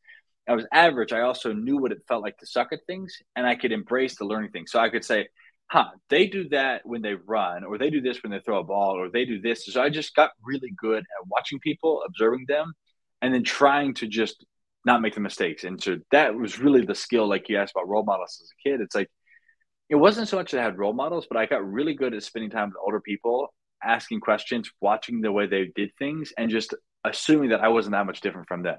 [0.48, 3.46] I was average, I also knew what it felt like to suck at things and
[3.46, 4.72] I could embrace the learning things.
[4.72, 5.28] So I could say,
[5.70, 8.64] huh, they do that when they run, or they do this when they throw a
[8.64, 9.64] ball, or they do this.
[9.66, 12.72] So I just got really good at watching people, observing them,
[13.22, 14.44] and then trying to just
[14.84, 15.62] not make the mistakes.
[15.62, 18.68] And so that was really the skill, like you asked about role models as a
[18.68, 18.80] kid.
[18.80, 19.08] It's like
[19.88, 22.22] it wasn't so much that I had role models, but I got really good at
[22.24, 26.74] spending time with older people, asking questions, watching the way they did things, and just
[27.04, 28.78] assuming that I wasn't that much different from them.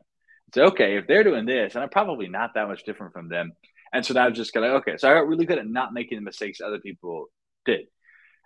[0.53, 3.53] So okay, if they're doing this, and I'm probably not that much different from them.
[3.93, 4.97] And so that was just kind of okay.
[4.97, 7.27] So I got really good at not making the mistakes other people
[7.65, 7.87] did.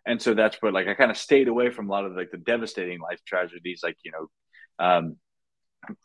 [0.06, 2.32] And so that's what like I kind of stayed away from a lot of like
[2.32, 5.18] the devastating life tragedies, like you know, um,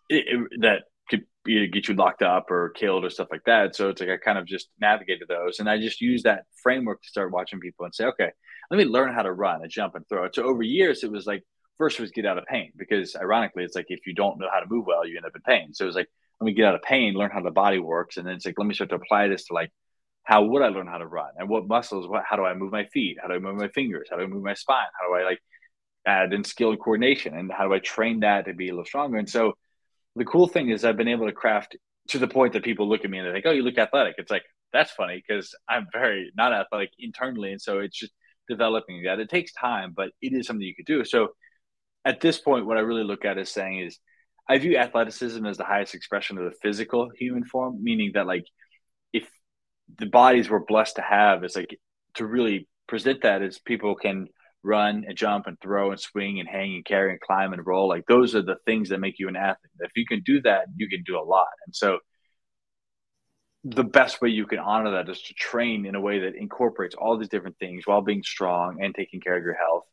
[0.09, 3.76] it, it, that could get you locked up or killed or stuff like that.
[3.76, 7.03] So it's like I kind of just navigated those, and I just used that framework
[7.03, 8.31] to start watching people and say, okay,
[8.70, 10.29] let me learn how to run and jump and throw.
[10.33, 11.42] So over years, it was like
[11.79, 14.61] first was get out of pain because ironically, it's like if you don't know how
[14.61, 15.74] to move well, you end up in pain.
[15.74, 16.09] So it was like
[16.40, 18.59] let me get out of pain, learn how the body works, and then it's like
[18.59, 19.70] let me start to apply this to like
[20.24, 22.09] how would I learn how to run and what muscles?
[22.09, 23.18] What how do I move my feet?
[23.20, 24.09] How do I move my fingers?
[24.11, 24.87] How do I move my spine?
[24.98, 25.40] How do I like
[26.07, 27.37] add in skill and coordination?
[27.37, 29.18] And how do I train that to be a little stronger?
[29.18, 29.55] And so
[30.16, 31.76] the cool thing is I've been able to craft
[32.09, 34.16] to the point that people look at me and they think, "Oh, you look athletic."
[34.18, 38.12] It's like that's funny because I'm very not athletic internally, and so it's just
[38.48, 39.20] developing that.
[39.20, 41.05] It takes time, but it is something you could do.
[41.05, 41.29] So
[42.05, 43.98] at this point, what I really look at is saying is
[44.51, 48.47] I view athleticism as the highest expression of the physical human form, meaning that like
[49.13, 49.31] if
[49.97, 51.79] the bodies we're blessed to have is like
[52.15, 54.27] to really present that as people can
[54.65, 57.89] run and jump and throw and swing and hang and carry and climb and roll.
[57.89, 59.71] Like those are the things that make you an athlete.
[59.79, 61.47] If you can do that, you can do a lot.
[61.65, 62.01] And so
[63.63, 66.97] the best way you can honor that is to train in a way that incorporates
[66.97, 69.85] all these different things while being strong and taking care of your health.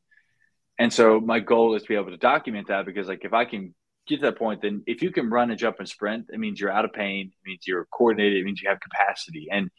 [0.79, 3.45] And so my goal is to be able to document that because like if I
[3.45, 3.75] can
[4.07, 6.59] get to that point, then if you can run and jump and sprint, it means
[6.59, 9.47] you're out of pain, it means you're coordinated, it means you have capacity.
[9.51, 9.69] And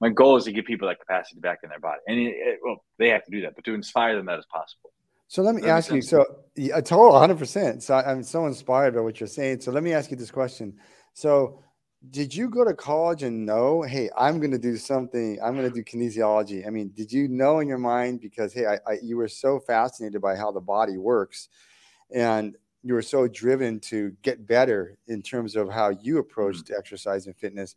[0.00, 2.00] my goal is to give people that capacity back in their body.
[2.06, 4.46] And it, it, well, they have to do that, but to inspire them that is
[4.46, 4.92] possible.
[5.26, 6.00] So let me ask you.
[6.00, 6.24] So
[6.72, 7.38] a total 100.
[7.38, 9.60] percent So I'm so inspired by what you're saying.
[9.60, 10.78] So let me ask you this question.
[11.12, 11.62] So
[12.10, 15.38] did you go to college and know, hey, I'm going to do something.
[15.44, 16.66] I'm going to do kinesiology.
[16.66, 19.58] I mean, did you know in your mind because hey, I, I, you were so
[19.60, 21.48] fascinated by how the body works,
[22.14, 22.54] and
[22.88, 26.78] you were so driven to get better in terms of how you approached mm-hmm.
[26.78, 27.76] exercise and fitness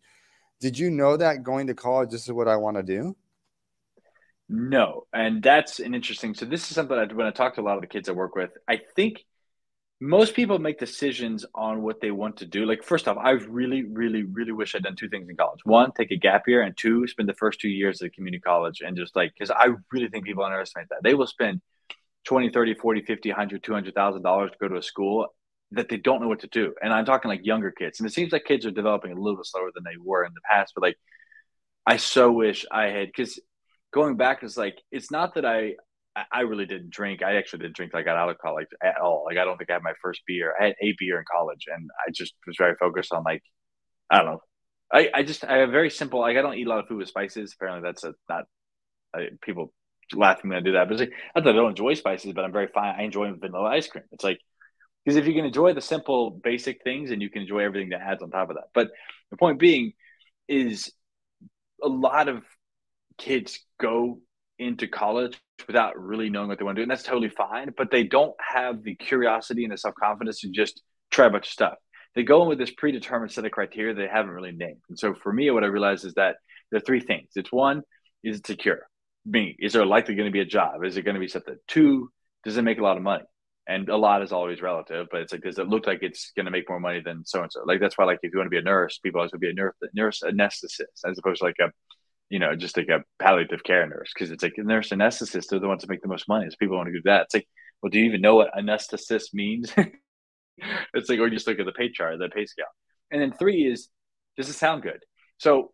[0.62, 3.18] did you know that going to college, this is what I want to do?
[4.48, 5.08] No.
[5.12, 6.36] And that's an interesting.
[6.36, 8.12] So, this is something I, when I talk to a lot of the kids I
[8.14, 9.26] work with, I think
[10.00, 12.66] most people make decisions on what they want to do.
[12.66, 15.62] Like, first off, I really, really, really wish I'd done two things in college.
[15.64, 18.82] One, take a gap year, and two, spend the first two years at community college
[18.82, 21.02] and just like, because I really think people underestimate that.
[21.04, 21.62] They will spend
[22.26, 25.28] 20, 30, 40, 50, 100, 200,000 dollars to go to a school
[25.72, 26.74] that they don't know what to do.
[26.82, 28.00] And I'm talking like younger kids.
[28.00, 30.34] And it seems like kids are developing a little bit slower than they were in
[30.34, 30.74] the past.
[30.76, 30.98] But like,
[31.86, 33.40] I so wish I had, because
[33.94, 35.76] going back is like, it's not that I,
[36.32, 37.24] I really didn't drink.
[37.24, 39.24] I actually didn't drink like out of college at all.
[39.26, 40.54] Like I don't think I had my first beer.
[40.60, 43.42] I had a beer in college, and I just was very focused on like
[44.10, 44.42] I don't know.
[44.94, 46.20] I, I just I have very simple.
[46.20, 47.56] Like I don't eat a lot of food with spices.
[47.56, 48.44] Apparently that's a not
[49.16, 49.74] I, people
[50.14, 50.88] laugh at me when I do that.
[50.88, 52.96] But it's like not that I don't enjoy spices, but I'm very fine.
[52.98, 54.04] I enjoy vanilla ice cream.
[54.12, 54.40] It's like
[55.04, 58.02] because if you can enjoy the simple, basic things, and you can enjoy everything that
[58.02, 58.66] adds on top of that.
[58.74, 58.90] But
[59.32, 59.94] the point being
[60.48, 60.92] is
[61.82, 62.44] a lot of
[63.18, 64.20] kids go
[64.60, 67.74] into college without really knowing what they want to do, and that's totally fine.
[67.76, 71.48] But they don't have the curiosity and the self confidence to just try a bunch
[71.48, 71.74] of stuff.
[72.14, 74.82] They go in with this predetermined set of criteria they haven't really named.
[74.90, 76.36] And so for me, what I realized is that
[76.70, 77.30] there are three things.
[77.36, 77.84] It's one,
[78.24, 78.82] is secure?
[79.26, 80.84] Me, is there likely going to be a job?
[80.84, 81.58] Is it going to be something?
[81.68, 82.10] Two,
[82.44, 83.24] does it make a lot of money?
[83.68, 86.46] and a lot is always relative, but it's like, does it look like it's going
[86.46, 87.62] to make more money than so and so?
[87.64, 89.50] Like, that's why, like, if you want to be a nurse, people always would be
[89.50, 91.70] a nurse, nurse anesthetist, as opposed to like a,
[92.30, 94.12] you know, just like a palliative care nurse.
[94.14, 96.50] Cause it's like a nurse anesthetist are the ones that make the most money.
[96.50, 97.24] So people want to do that.
[97.26, 97.48] It's like,
[97.82, 99.72] well, do you even know what anesthetist means?
[100.94, 102.66] it's like, or just look at the pay chart, the pay scale.
[103.12, 103.90] And then three is,
[104.38, 105.04] does it sound good?
[105.38, 105.72] So,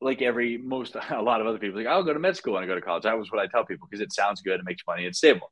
[0.00, 2.64] like every most a lot of other people, like I'll go to med school when
[2.64, 3.04] I go to college.
[3.04, 5.50] That was what I tell people because it sounds good, it makes money, it's stable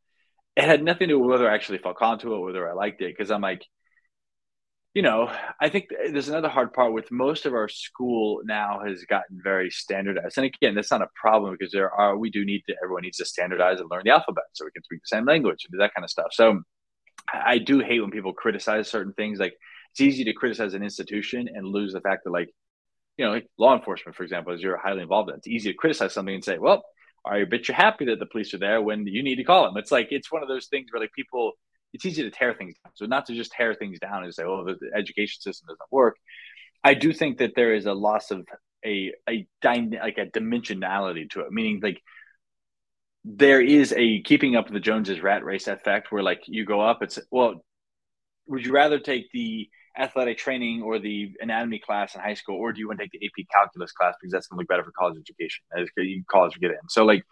[0.56, 3.00] it had nothing to do with whether I actually felt it, or whether I liked
[3.00, 3.14] it.
[3.16, 3.64] Because I'm like,
[4.94, 5.28] you know,
[5.60, 9.70] I think there's another hard part with most of our school now has gotten very
[9.70, 10.38] standardized.
[10.38, 13.18] And again, that's not a problem because there are we do need to everyone needs
[13.18, 15.78] to standardize and learn the alphabet so we can speak the same language and do
[15.78, 16.28] that kind of stuff.
[16.30, 16.60] So
[17.32, 19.40] I do hate when people criticize certain things.
[19.40, 19.54] Like
[19.90, 22.50] it's easy to criticize an institution and lose the fact that like,
[23.16, 26.12] you know, law enforcement, for example, as you're highly involved in, it's easy to criticize
[26.12, 26.84] something and say, well,
[27.24, 29.64] are you but you're happy that the police are there when you need to call
[29.64, 29.76] them.
[29.76, 31.52] It's like it's one of those things where like people
[31.92, 32.92] it's easy to tear things down.
[32.96, 36.16] So not to just tear things down and say, oh, the education system doesn't work.
[36.82, 38.46] I do think that there is a loss of
[38.84, 42.02] a a like a dimensionality to it, meaning like
[43.24, 46.82] there is a keeping up with the Joneses rat race effect where like you go
[46.82, 47.64] up, it's well,
[48.48, 52.72] would you rather take the athletic training or the anatomy class in high school, or
[52.72, 54.84] do you want to take the AP calculus class because that's going to look better
[54.84, 55.88] for college education as
[56.30, 56.76] college get in?
[56.88, 57.24] So, like,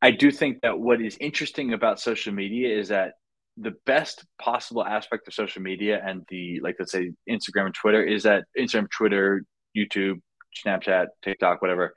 [0.00, 3.14] I do think that what is interesting about social media is that
[3.56, 8.02] the best possible aspect of social media and the like, let's say Instagram and Twitter
[8.02, 9.44] is that Instagram, Twitter,
[9.76, 10.20] YouTube,
[10.64, 11.92] Snapchat, TikTok, whatever,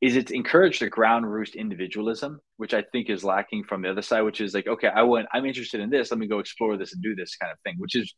[0.00, 4.02] is it's encouraged the ground roost individualism, which I think is lacking from the other
[4.02, 6.10] side, which is like, okay, I want, I'm interested in this.
[6.10, 8.14] Let me go explore this and do this kind of thing, which is,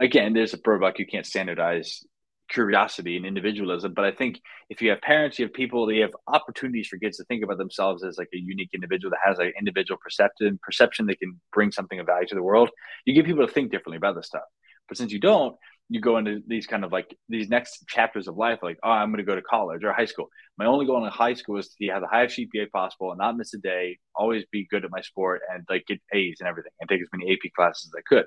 [0.00, 2.02] again, there's a pro you can't standardize
[2.50, 3.94] curiosity and individualism.
[3.94, 7.16] But I think if you have parents, you have people, they have opportunities for kids
[7.18, 11.06] to think about themselves as like a unique individual that has an individual perception, perception
[11.06, 12.70] that can bring something of value to the world.
[13.04, 14.42] You get people to think differently about this stuff.
[14.88, 15.54] But since you don't,
[15.88, 19.10] you go into these kind of like these next chapters of life, like, oh, I'm
[19.10, 20.28] going to go to college or high school.
[20.56, 23.36] My only goal in high school is to have the highest GPA possible and not
[23.36, 26.72] miss a day, always be good at my sport and like get A's and everything
[26.80, 28.26] and take as many AP classes as I could.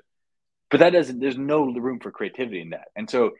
[0.74, 2.88] But that doesn't, there's no room for creativity in that.
[2.96, 3.30] And so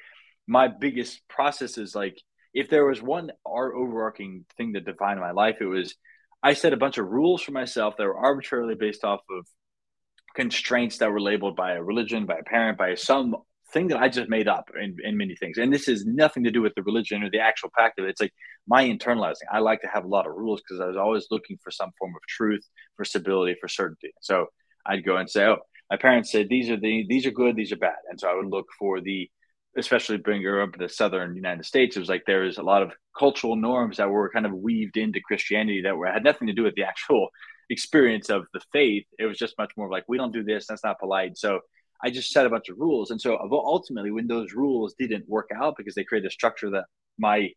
[0.47, 2.17] my biggest process is like,
[2.53, 5.97] if there was one our overarching thing that defined my life, it was
[6.45, 9.49] I set a bunch of rules for myself that were arbitrarily based off of
[10.37, 13.35] constraints that were labeled by a religion, by a parent, by some
[13.73, 15.59] thing that I just made up in, in many things.
[15.59, 18.11] And this is nothing to do with the religion or the actual fact of it.
[18.11, 18.35] It's like
[18.69, 19.49] my internalizing.
[19.53, 21.91] I like to have a lot of rules because I was always looking for some
[21.99, 22.65] form of truth,
[22.97, 24.13] for stability, for certainty.
[24.21, 24.47] So
[24.87, 25.57] I'd go and say, oh,
[25.91, 27.97] my parents said these are the these are good, these are bad.
[28.11, 29.31] And so I would look for the
[29.77, 32.93] especially her up the southern United States, it was like there is a lot of
[33.19, 36.63] cultural norms that were kind of weaved into Christianity that were had nothing to do
[36.63, 37.29] with the actual
[37.71, 39.05] experience of the faith.
[39.19, 41.37] It was just much more like we don't do this, that's not polite.
[41.37, 41.61] So
[42.03, 43.11] I just set a bunch of rules.
[43.11, 46.85] And so ultimately, when those rules didn't work out because they created a structure that
[47.19, 47.51] my,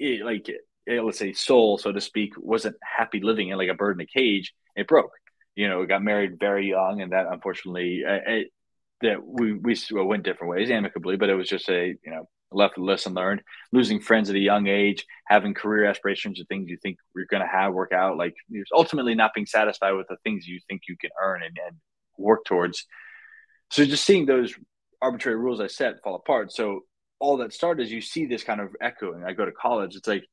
[0.00, 0.48] eh, like,
[0.88, 4.02] eh, let's say, soul, so to speak, wasn't happy living in like a bird in
[4.02, 5.10] a cage, it broke.
[5.56, 8.48] You know, got married very young, and that unfortunately, uh, it,
[9.02, 12.78] that we we went different ways amicably, but it was just a you know left
[12.78, 13.42] lesson learned.
[13.72, 17.42] Losing friends at a young age, having career aspirations or things you think you're going
[17.42, 18.34] to have work out, like
[18.74, 21.76] ultimately not being satisfied with the things you think you can earn and, and
[22.16, 22.86] work towards
[23.70, 24.54] so just seeing those
[25.02, 26.52] arbitrary rules I set fall apart.
[26.52, 26.82] So
[27.18, 29.24] all that started is you see this kind of echoing.
[29.24, 30.24] I go to college, it's like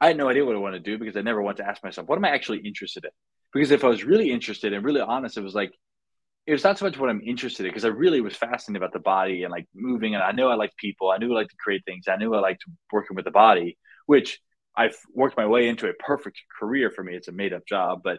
[0.00, 1.84] I had no idea what I want to do because I never want to ask
[1.84, 3.10] myself, what am I actually interested in?
[3.52, 5.72] Because if I was really interested and really honest, it was like
[6.46, 8.92] it was not so much what I'm interested in because I really was fascinated about
[8.92, 10.14] the body and like moving.
[10.14, 11.10] And I knew I liked people.
[11.10, 12.08] I knew I liked to create things.
[12.08, 14.40] I knew I liked working with the body, which
[14.76, 17.14] I've worked my way into a perfect career for me.
[17.14, 18.18] It's a made up job, but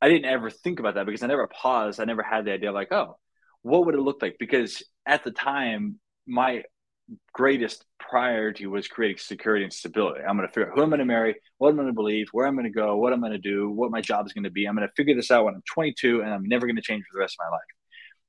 [0.00, 2.00] I didn't ever think about that because I never paused.
[2.00, 3.16] I never had the idea of like, oh,
[3.62, 4.36] what would it look like?
[4.38, 6.64] Because at the time, my
[7.32, 10.20] greatest priority was creating security and stability.
[10.20, 12.28] I'm going to figure out who I'm going to marry, what I'm going to believe,
[12.32, 14.44] where I'm going to go, what I'm going to do, what my job is going
[14.44, 14.66] to be.
[14.66, 17.02] I'm going to figure this out when I'm 22 and I'm never going to change
[17.04, 17.62] for the rest of my life.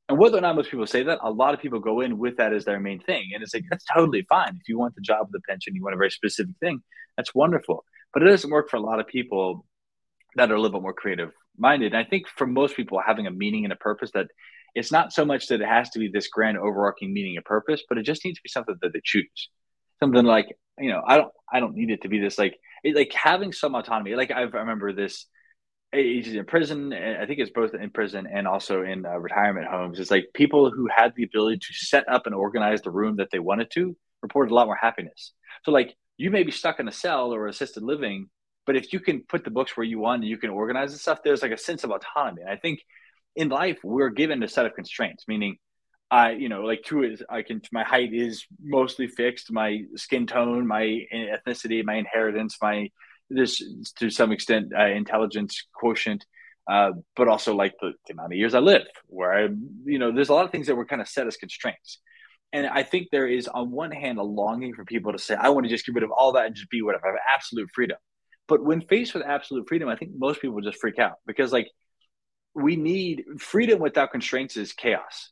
[0.10, 2.38] And whether or not most people say that, a lot of people go in with
[2.38, 3.30] that as their main thing.
[3.34, 4.58] And it's like, that's totally fine.
[4.60, 6.82] If you want the job, the pension, you want a very specific thing,
[7.16, 7.86] that's wonderful.
[8.14, 9.66] But it doesn't work for a lot of people
[10.36, 11.94] that are a little bit more creative minded.
[11.94, 14.28] And I think for most people, having a meaning and a purpose that
[14.76, 17.84] it's not so much that it has to be this grand overarching meaning and purpose,
[17.88, 19.50] but it just needs to be something that they choose.
[20.00, 20.48] Something like,
[20.80, 23.54] you know, I don't I don't need it to be this like it, like having
[23.54, 24.16] some autonomy.
[24.16, 25.28] Like I've, I remember this
[25.94, 26.92] he's in prison.
[26.92, 30.00] I think it's both in prison and also in uh, retirement homes.
[30.00, 33.30] It's like people who had the ability to set up and organize the room that
[33.32, 35.34] they wanted to reported a lot more happiness.
[35.64, 38.30] So like you may be stuck in a cell or assisted living,
[38.66, 40.98] but if you can put the books where you want and you can organize the
[40.98, 42.42] stuff, there's like a sense of autonomy.
[42.42, 42.80] And I think
[43.36, 45.58] in life we're given a set of constraints meaning
[46.12, 50.28] i you know like two is i can my height is mostly fixed my skin
[50.28, 52.90] tone my ethnicity my inheritance my
[53.30, 53.62] this
[53.98, 56.26] to some extent uh, intelligence quotient
[56.72, 59.48] uh, but also like the, the, amount of years i live where i
[59.86, 62.00] you know there's a lot of things that were kind of set as constraints.
[62.54, 65.50] And i think there is on one hand a longing for people to say i
[65.50, 67.70] want to just get rid of all that and just be whatever i have absolute
[67.74, 67.98] freedom.
[68.48, 71.68] But when faced with absolute freedom i think most people just freak out because like
[72.56, 75.30] we need freedom without constraints is chaos.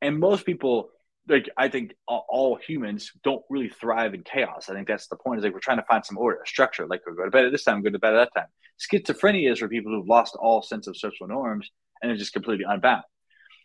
[0.00, 0.90] And most people,
[1.28, 4.68] like I think all, all, humans don't really thrive in chaos.
[4.68, 5.38] I think that's the point.
[5.38, 6.86] Is like we're trying to find some order, structure.
[6.86, 8.48] Like we go to bed at this time, go to bed at that time.
[8.80, 11.70] Schizophrenia is for people who've lost all sense of social norms
[12.02, 13.02] and are just completely unbound.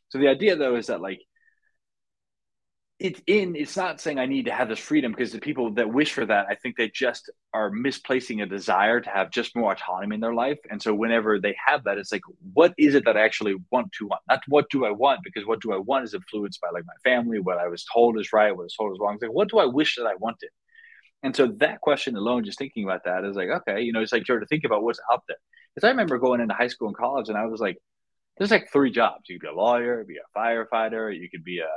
[0.10, 1.22] So the idea though is that like
[2.98, 5.92] it's in it's not saying i need to have this freedom because the people that
[5.92, 9.72] wish for that i think they just are misplacing a desire to have just more
[9.72, 10.58] autonomy in their life.
[10.70, 12.22] And so whenever they have that it's like
[12.54, 14.22] what is it that i actually want to want?
[14.30, 16.94] Not what do i want because what do i want is influenced by like my
[17.10, 19.16] family what i was told is right what I was told is wrong.
[19.16, 20.50] It's like what do i wish that i wanted?
[21.24, 24.14] And so that question alone just thinking about that is like okay you know it's
[24.14, 25.38] like you're to think about what's out there.
[25.74, 27.78] Because i remember going into high school and college and i was like
[28.38, 29.30] there's like three jobs.
[29.30, 31.74] You could be a lawyer be a firefighter you could be a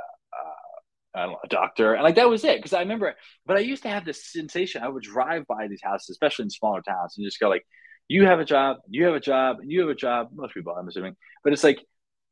[1.15, 2.57] I don't know, a doctor, and like that was it.
[2.57, 4.83] Because I remember, but I used to have this sensation.
[4.83, 7.65] I would drive by these houses, especially in smaller towns, and just go like,
[8.07, 10.75] "You have a job, you have a job, and you have a job." Most people,
[10.77, 11.79] I'm assuming, but it's like,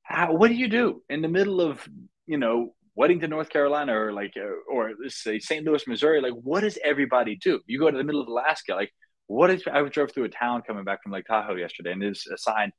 [0.03, 1.87] how, what do you do in the middle of
[2.27, 5.65] you know Weddington, North Carolina, or like, uh, or say St.
[5.65, 6.21] Louis, Missouri?
[6.21, 7.59] Like, what does everybody do?
[7.65, 8.91] You go to the middle of Alaska, like,
[9.27, 9.63] what is?
[9.71, 12.71] I drove through a town coming back from Lake Tahoe yesterday, and there's a sign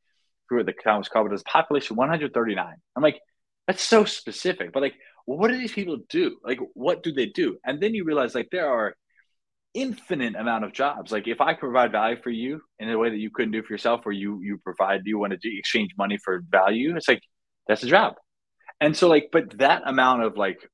[0.49, 2.75] who the town was called, but it's population 139.
[2.97, 3.21] I'm like,
[3.67, 4.95] that's so specific, but like
[5.29, 6.39] well, what do these people do?
[6.43, 7.59] Like, what do they do?
[7.63, 8.95] And then you realize like there are
[9.75, 11.13] infinite amount of jobs.
[11.13, 13.75] Like if I provide value for you in a way that you couldn't do for
[13.75, 17.21] yourself, or you you provide you want to exchange money for value, it's like
[17.67, 18.15] that's a job.
[18.81, 20.67] And so like, but that amount of like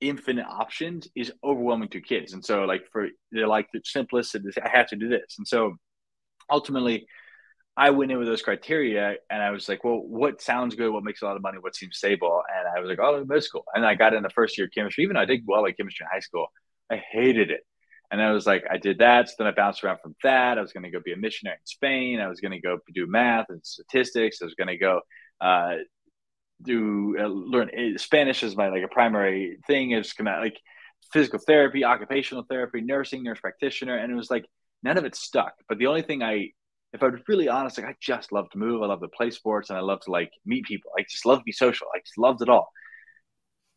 [0.00, 2.32] infinite options is overwhelming to kids.
[2.32, 5.34] And so like for they're like the simplest, I have to do this.
[5.36, 5.74] And so
[6.48, 7.08] ultimately
[7.76, 10.90] I went in with those criteria and I was like, well, what sounds good?
[10.90, 11.58] What makes a lot of money?
[11.60, 12.42] What seems stable?
[12.56, 13.64] And I was like, oh, middle school.
[13.74, 15.04] And I got in the first year of chemistry.
[15.04, 16.46] Even though I did well at chemistry in high school,
[16.90, 17.60] I hated it.
[18.10, 19.28] And I was like, I did that.
[19.28, 20.56] So then I bounced around from that.
[20.56, 22.20] I was going to go be a missionary in Spain.
[22.20, 24.38] I was going to go do math and statistics.
[24.40, 25.00] I was going to go
[25.40, 25.74] uh,
[26.62, 29.90] do uh, learn uh, Spanish as my like a primary thing.
[29.90, 30.58] To like
[31.12, 33.96] physical therapy, occupational therapy, nursing, nurse practitioner.
[33.96, 34.46] And it was like,
[34.82, 35.54] none of it stuck.
[35.68, 36.52] But the only thing I
[36.96, 38.82] if I was really honest, like I just love to move.
[38.82, 40.90] I love to play sports and I love to like meet people.
[40.98, 41.86] I just love to be social.
[41.94, 42.70] I just loved it all.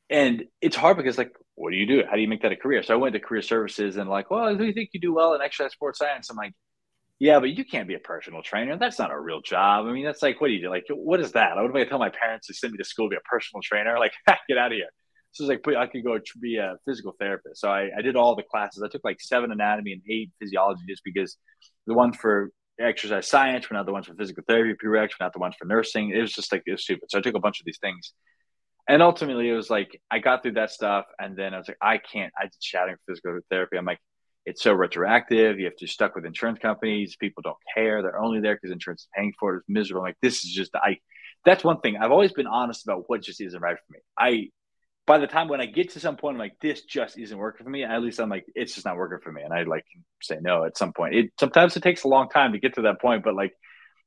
[0.10, 2.04] And it's hard because like, what do you do?
[2.10, 2.82] How do you make that a career?
[2.82, 5.36] So I went to career services and like, well, do you think you do well
[5.36, 6.30] in exercise sports science?
[6.30, 6.54] I'm like,
[7.20, 8.78] yeah, but you can't be a personal trainer.
[8.78, 9.86] That's not a real job.
[9.86, 10.70] I mean, that's like, what do you do?
[10.70, 11.58] Like, what is that?
[11.58, 14.00] I would tell my parents to send me to school to be a personal trainer.
[14.00, 14.14] Like,
[14.48, 14.88] get out of here.
[15.34, 17.60] So it's like, I could go be a physical therapist.
[17.60, 18.82] So I, I did all the classes.
[18.82, 21.38] I took like seven anatomy and eight physiology just because
[21.86, 25.34] the one for exercise science, we're not the ones for physical therapy prereqs, we're not
[25.34, 26.12] the ones for nursing.
[26.12, 27.10] It was just like it was stupid.
[27.10, 28.14] So I took a bunch of these things.
[28.88, 31.78] And ultimately it was like I got through that stuff and then I was like,
[31.82, 33.78] I can't I did shadowing physical therapy.
[33.78, 34.00] I'm like,
[34.46, 35.60] it's so retroactive.
[35.60, 37.16] You have to stuck with insurance companies.
[37.16, 38.02] People don't care.
[38.02, 39.58] They're only there because insurance is paying for it.
[39.60, 40.02] It's miserable.
[40.02, 40.98] I'm like, this is just I
[41.46, 41.98] that's one thing.
[41.98, 44.00] I've always been honest about what just isn't right for me.
[44.18, 44.50] I
[45.10, 47.64] by the time when I get to some point, I'm like, this just isn't working
[47.64, 47.84] for me.
[47.84, 49.42] At least I'm like, it's just not working for me.
[49.42, 49.84] And I like
[50.22, 51.16] say no at some point.
[51.16, 53.52] It sometimes it takes a long time to get to that point, but like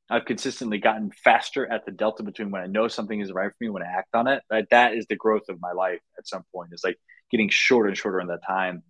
[0.09, 3.57] I've consistently gotten faster at the delta between when I know something is right for
[3.59, 4.43] me, when I act on it.
[4.49, 6.69] That that is the growth of my life at some point.
[6.71, 6.97] Is like
[7.29, 8.81] getting shorter and shorter in that time.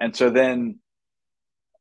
[0.00, 0.78] And so then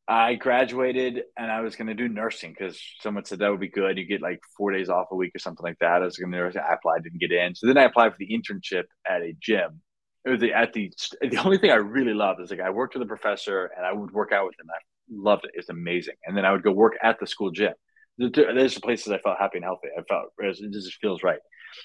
[0.07, 3.69] I graduated and I was going to do nursing because someone said that would be
[3.69, 3.97] good.
[3.97, 6.01] You get like four days off a week or something like that.
[6.01, 7.55] I was going to I applied, didn't get in.
[7.55, 9.81] So then I applied for the internship at a gym.
[10.25, 10.91] It was the, at the
[11.21, 13.93] the only thing I really loved is like I worked with a professor and I
[13.93, 14.67] would work out with him.
[14.69, 14.79] I
[15.09, 15.51] loved it.
[15.53, 16.15] It's amazing.
[16.25, 17.73] And then I would go work at the school gym.
[18.17, 19.87] There's the places I felt happy and healthy.
[19.97, 21.39] I felt it just feels right.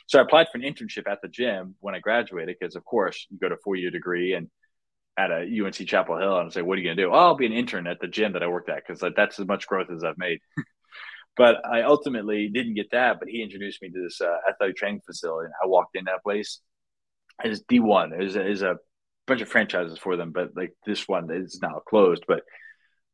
[0.07, 3.27] So I applied for an internship at the gym when I graduated because of course
[3.31, 4.51] you go to four year degree and
[5.19, 7.35] at a UNC Chapel Hill and say, "What are you going to do?" Oh, I'll
[7.35, 9.67] be an intern at the gym that I worked at because like, that's as much
[9.67, 10.39] growth as I've made.
[11.37, 13.19] but I ultimately didn't get that.
[13.19, 16.23] But he introduced me to this uh, athletic training facility, and I walked in that
[16.23, 16.61] place.
[17.43, 18.11] It's D one.
[18.11, 18.77] There's a
[19.27, 22.25] bunch of franchises for them, but like this one is now closed.
[22.29, 22.43] But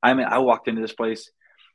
[0.02, 1.30] I mean, I walked into this place.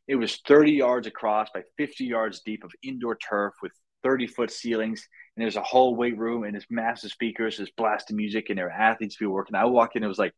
[0.08, 3.72] It was 30 yards across by 50 yards deep of indoor turf with
[4.04, 5.08] 30 foot ceilings
[5.40, 8.68] and there's a whole weight room and there's massive speakers, there's blasting music, and there
[8.68, 9.56] are athletes people working.
[9.56, 10.34] I walk in, it was like,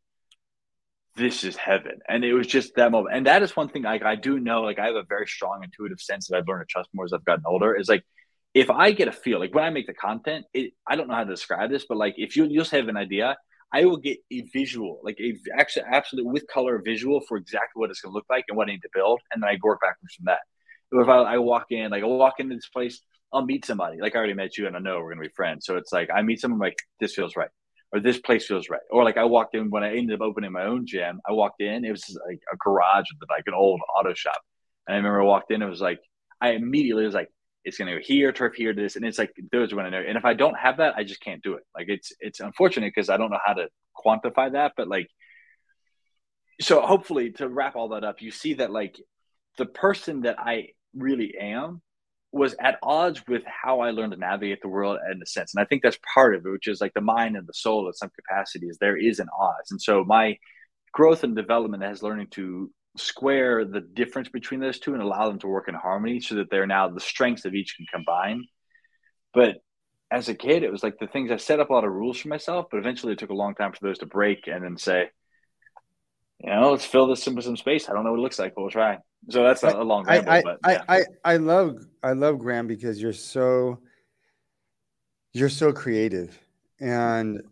[1.16, 1.98] this is heaven.
[2.08, 3.16] And it was just that moment.
[3.16, 5.64] And that is one thing like I do know, like I have a very strong
[5.64, 7.74] intuitive sense that I've learned to trust more as I've gotten older.
[7.74, 8.04] Is like
[8.54, 11.14] if I get a feel, like when I make the content, it, I don't know
[11.14, 13.36] how to describe this, but like if you you just have an idea,
[13.72, 17.90] I will get a visual, like a actually absolute with color visual for exactly what
[17.90, 19.80] it's gonna look like and what I need to build, and then I go work
[19.80, 20.40] backwards from that.
[20.92, 23.00] If I, I walk in, like I walk into this place,
[23.32, 24.00] I'll meet somebody.
[24.00, 25.66] Like I already met you and I know we're gonna be friends.
[25.66, 27.48] So it's like I meet someone like this feels right.
[27.92, 28.80] Or this place feels right.
[28.90, 31.60] Or like I walked in when I ended up opening my own gym, I walked
[31.60, 34.40] in, it was like a garage with like an old auto shop.
[34.86, 36.00] And I remember I walked in, it was like
[36.40, 37.28] I immediately was like,
[37.64, 40.02] it's gonna go here, turf here, this, and it's like those are when I know.
[40.06, 41.62] And if I don't have that, I just can't do it.
[41.74, 45.08] Like it's it's unfortunate because I don't know how to quantify that, but like
[46.60, 49.00] so hopefully to wrap all that up, you see that like
[49.58, 51.82] the person that I really am
[52.32, 55.54] was at odds with how I learned to navigate the world in a sense.
[55.54, 57.88] And I think that's part of it, which is like the mind and the soul
[57.88, 59.70] at some capacity is there is an odds.
[59.70, 60.38] And so my
[60.92, 65.38] growth and development has learning to square the difference between those two and allow them
[65.40, 68.44] to work in harmony so that they're now the strengths of each can combine.
[69.34, 69.58] But
[70.10, 72.18] as a kid, it was like the things I set up a lot of rules
[72.18, 74.76] for myself, but eventually it took a long time for those to break and then
[74.76, 75.08] say,
[76.40, 77.88] you know, let's fill this in with some space.
[77.88, 78.98] I don't know what it looks like, but we'll try.
[79.28, 80.30] So that's a, a long ramble.
[80.30, 80.82] I, but, yeah.
[80.88, 83.78] I, I, I love I love Graham because you're so
[85.32, 86.38] you're so creative
[86.80, 87.42] and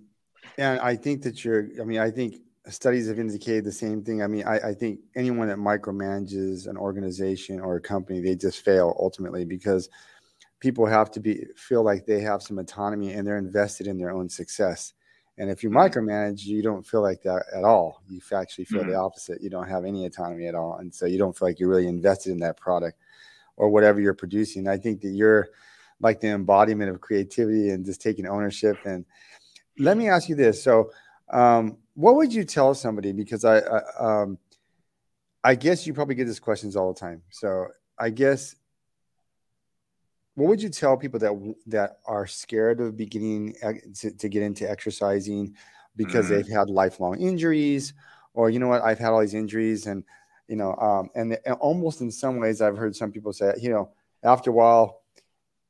[0.58, 2.34] And I think that you're, I mean, I think
[2.68, 4.22] studies have indicated the same thing.
[4.22, 8.62] I mean, I, I think anyone that micromanages an organization or a company, they just
[8.62, 9.88] fail ultimately because
[10.58, 14.10] people have to be feel like they have some autonomy and they're invested in their
[14.10, 14.92] own success.
[15.40, 15.78] And if you mm-hmm.
[15.78, 18.02] micromanage, you don't feel like that at all.
[18.10, 18.90] You actually feel mm-hmm.
[18.90, 19.42] the opposite.
[19.42, 20.76] You don't have any autonomy at all.
[20.76, 22.98] And so you don't feel like you're really invested in that product
[23.56, 24.68] or whatever you're producing.
[24.68, 25.48] I think that you're
[25.98, 28.76] like the embodiment of creativity and just taking ownership.
[28.84, 29.06] And
[29.78, 30.62] let me ask you this.
[30.62, 30.92] So,
[31.30, 33.12] um, what would you tell somebody?
[33.12, 34.38] Because I, I, um,
[35.42, 37.22] I guess you probably get these questions all the time.
[37.30, 37.68] So
[37.98, 38.56] I guess
[40.40, 43.54] what would you tell people that that are scared of beginning
[43.94, 45.54] to, to get into exercising
[45.96, 46.36] because mm-hmm.
[46.36, 47.92] they've had lifelong injuries
[48.32, 50.02] or you know what i've had all these injuries and
[50.48, 53.68] you know um, and, and, almost in some ways i've heard some people say you
[53.68, 53.90] know
[54.22, 55.02] after a while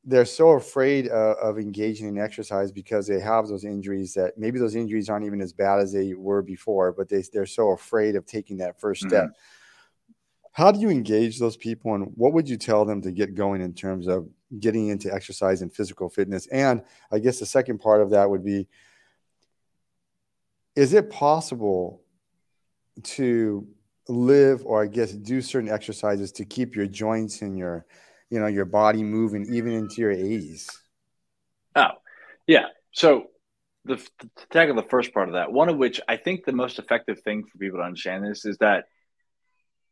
[0.04, 4.58] they're so afraid of, of engaging in exercise because they have those injuries that maybe
[4.58, 8.14] those injuries aren't even as bad as they were before but they, they're so afraid
[8.14, 10.12] of taking that first step mm-hmm.
[10.52, 13.60] how do you engage those people and what would you tell them to get going
[13.60, 14.28] in terms of
[14.58, 16.46] getting into exercise and physical fitness.
[16.48, 16.82] And
[17.12, 18.66] I guess the second part of that would be
[20.76, 22.02] is it possible
[23.02, 23.66] to
[24.08, 27.86] live or I guess do certain exercises to keep your joints and your
[28.30, 30.68] you know your body moving even into your 80s?
[31.76, 31.90] Oh,
[32.46, 32.66] yeah.
[32.92, 33.26] So
[33.84, 36.78] the to tackle the first part of that, one of which I think the most
[36.78, 38.86] effective thing for people to understand this is that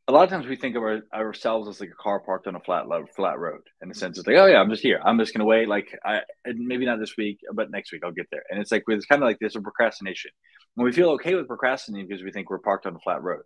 [0.09, 2.57] a lot of times we think of our, ourselves as like a car parked on
[2.57, 5.01] a flat flat road in the sense it's like oh yeah i'm just here.
[5.05, 8.27] I'm just gonna wait like i maybe not this week but next week i'll get
[8.33, 8.43] there.
[8.51, 10.31] And it's like it's kind of like this a procrastination.
[10.75, 13.43] When we feel okay with procrastinating because we think we're parked on a flat road.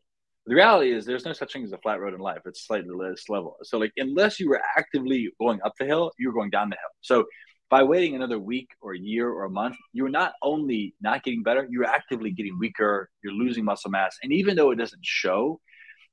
[0.46, 2.40] The reality is there's no such thing as a flat road in life.
[2.46, 3.56] It's slightly less level.
[3.62, 6.90] So like unless you were actively going up the hill you're going down the hill.
[7.00, 7.26] So
[7.70, 11.42] by waiting another week or a year or a month, you're not only not getting
[11.42, 14.18] better, you're actively getting weaker, you're losing muscle mass.
[14.22, 15.58] And even though it doesn't show,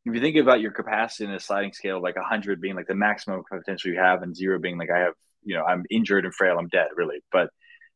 [0.05, 2.95] if you think about your capacity in a sliding scale, like 100 being like the
[2.95, 6.33] maximum potential you have, and zero being like I have, you know, I'm injured and
[6.33, 7.21] frail, I'm dead, really.
[7.31, 7.49] But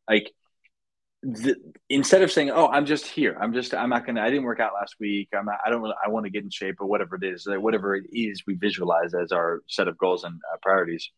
[0.10, 0.32] like,
[1.24, 1.56] the,
[1.90, 3.38] instead of saying, "Oh, I'm just here.
[3.40, 3.74] I'm just.
[3.74, 4.22] I'm not gonna.
[4.22, 5.30] I didn't work out last week.
[5.34, 5.46] I'm.
[5.46, 5.82] Not, I don't.
[5.82, 7.46] Really, I want to get in shape, or whatever it is.
[7.46, 11.10] Like whatever it is, we visualize as our set of goals and uh, priorities.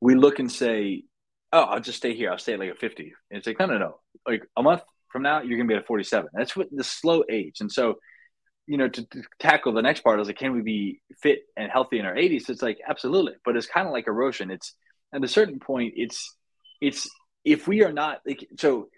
[0.00, 1.02] We look and say,
[1.52, 2.30] "Oh, I'll just stay here.
[2.30, 4.00] I'll stay at like a 50." And it's like, no, no, no.
[4.24, 6.28] Like a month from now, you're gonna be at a 47.
[6.32, 7.56] That's what the slow age.
[7.60, 7.96] And so
[8.66, 11.40] you know, to, to, tackle the next part, I was like, can we be fit
[11.56, 12.48] and healthy in our 80s?
[12.48, 13.34] It's like, absolutely.
[13.44, 14.50] But it's kind of like erosion.
[14.50, 14.74] It's
[15.14, 16.34] at a certain point, it's,
[16.80, 17.08] it's,
[17.44, 18.88] if we are not like, so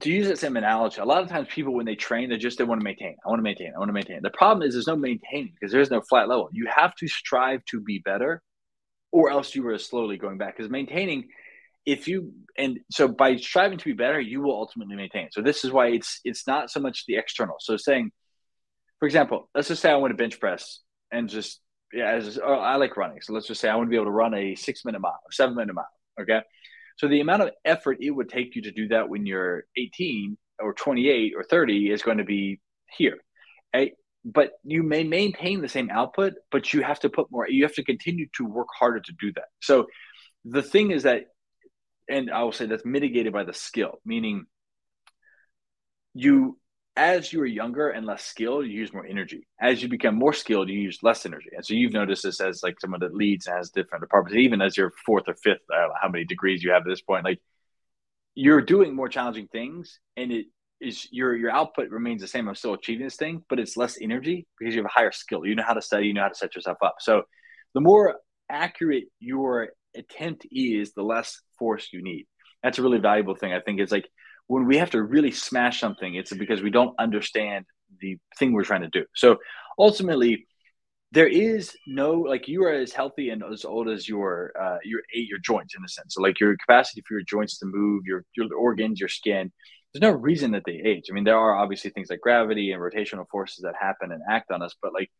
[0.00, 2.58] to use that same analogy, a lot of times people, when they train, they just,
[2.58, 3.16] they want to maintain.
[3.24, 3.72] I want to maintain.
[3.74, 4.20] I want to maintain.
[4.22, 6.48] The problem is there's no maintaining because there's no flat level.
[6.52, 8.42] You have to strive to be better
[9.10, 11.28] or else you are slowly going back because maintaining,
[11.88, 15.64] if you and so by striving to be better you will ultimately maintain so this
[15.64, 18.10] is why it's it's not so much the external so saying
[18.98, 20.80] for example, let's just say I want to bench press
[21.10, 21.60] and just
[21.92, 23.20] yeah, as oh, I like running.
[23.22, 25.20] So let's just say I want to be able to run a six minute mile
[25.24, 25.88] or seven minute mile.
[26.20, 26.40] Okay.
[26.96, 30.36] So the amount of effort it would take you to do that when you're 18
[30.58, 32.60] or 28 or 30 is going to be
[32.96, 33.18] here.
[34.24, 37.74] But you may maintain the same output, but you have to put more, you have
[37.76, 39.44] to continue to work harder to do that.
[39.60, 39.86] So
[40.44, 41.26] the thing is that,
[42.10, 44.44] and I will say that's mitigated by the skill, meaning
[46.14, 46.58] you
[46.98, 49.46] as you are younger and less skilled, you use more energy.
[49.60, 51.50] As you become more skilled, you use less energy.
[51.54, 54.60] And so you've noticed this as like someone that leads and has different departments, even
[54.60, 57.00] as your fourth or fifth, I don't know how many degrees you have at this
[57.00, 57.24] point.
[57.24, 57.40] Like
[58.34, 60.46] you're doing more challenging things and it
[60.80, 62.48] is your your output remains the same.
[62.48, 65.46] I'm still achieving this thing, but it's less energy because you have a higher skill.
[65.46, 66.96] You know how to study, you know how to set yourself up.
[66.98, 67.22] So
[67.74, 68.16] the more
[68.50, 72.26] accurate your attempt is, the less force you need.
[72.64, 73.52] That's a really valuable thing.
[73.52, 74.08] I think is like
[74.48, 77.66] when we have to really smash something, it's because we don't understand
[78.00, 79.04] the thing we're trying to do.
[79.14, 79.36] So
[79.78, 80.46] ultimately,
[81.12, 85.00] there is no like you are as healthy and as old as your uh, your
[85.12, 86.14] your joints in a sense.
[86.14, 89.52] So like your capacity for your joints to move, your your organs, your skin.
[89.92, 91.04] There's no reason that they age.
[91.10, 94.50] I mean, there are obviously things like gravity and rotational forces that happen and act
[94.50, 95.10] on us, but like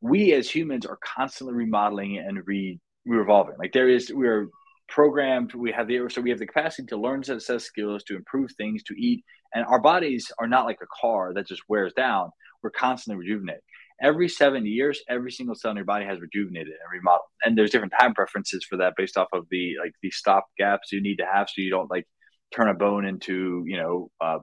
[0.00, 3.54] we as humans are constantly remodeling and re revolving.
[3.58, 4.48] Like there is we are
[4.88, 8.14] programmed we have the so we have the capacity to learn set of skills to
[8.14, 9.24] improve things to eat
[9.54, 12.30] and our bodies are not like a car that just wears down.
[12.62, 13.62] We're constantly rejuvenating
[14.02, 17.70] every seven years every single cell in your body has rejuvenated and remodeled and there's
[17.70, 21.16] different time preferences for that based off of the like the stop gaps you need
[21.16, 22.06] to have so you don't like
[22.54, 24.38] turn a bone into you know uh,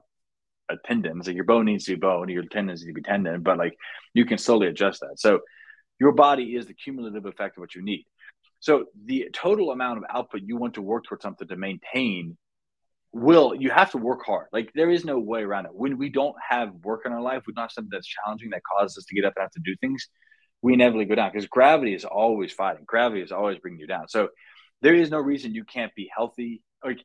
[0.70, 1.22] a tendon.
[1.22, 3.74] So your bone needs to be bone your tendons need to be tendon but like
[4.12, 5.14] you can slowly adjust that.
[5.18, 5.40] So
[6.00, 8.06] your body is the cumulative effect of what you need
[8.64, 12.38] so the total amount of output you want to work towards something to maintain
[13.12, 14.46] will you have to work hard.
[14.54, 15.74] Like there is no way around it.
[15.74, 18.62] When we don't have work in our life, we don't have something that's challenging that
[18.64, 20.08] causes us to get up and have to do things,
[20.62, 22.84] we inevitably go down because gravity is always fighting.
[22.86, 24.08] Gravity is always bringing you down.
[24.08, 24.30] So
[24.80, 26.62] there is no reason you can't be healthy.
[26.82, 27.04] Like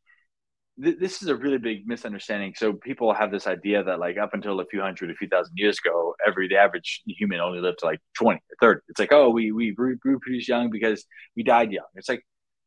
[0.81, 2.53] th- this is a really big misunderstanding.
[2.55, 5.53] So people have this idea that like up until a few hundred, a few thousand
[5.57, 8.81] years ago, every the average human only lived to like twenty or thirty.
[8.89, 11.05] It's like oh, we we pretty young because
[11.35, 11.85] we died young.
[11.95, 12.23] It's like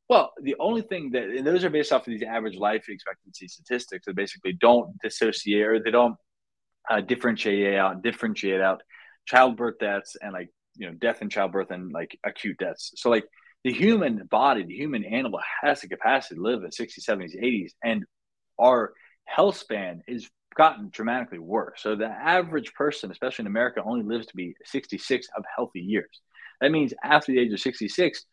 [0.09, 3.49] well, the only thing that and those are based off of these average life expectancy
[3.49, 6.17] statistics that basically don't dissociate or they don't
[6.91, 8.83] uh, differentiate out differentiate out
[9.27, 12.93] childbirth deaths and like you know death in childbirth and like acute deaths.
[12.97, 13.25] So like
[13.65, 17.71] the human body, the human animal has the capacity to live in 60s, 70s, 80s,
[17.83, 18.05] and
[18.59, 18.93] our
[19.25, 21.83] health span is gotten dramatically worse.
[21.83, 26.21] So the average person, especially in America, only lives to be 66 of healthy years.
[26.61, 28.25] That means after the age of 66,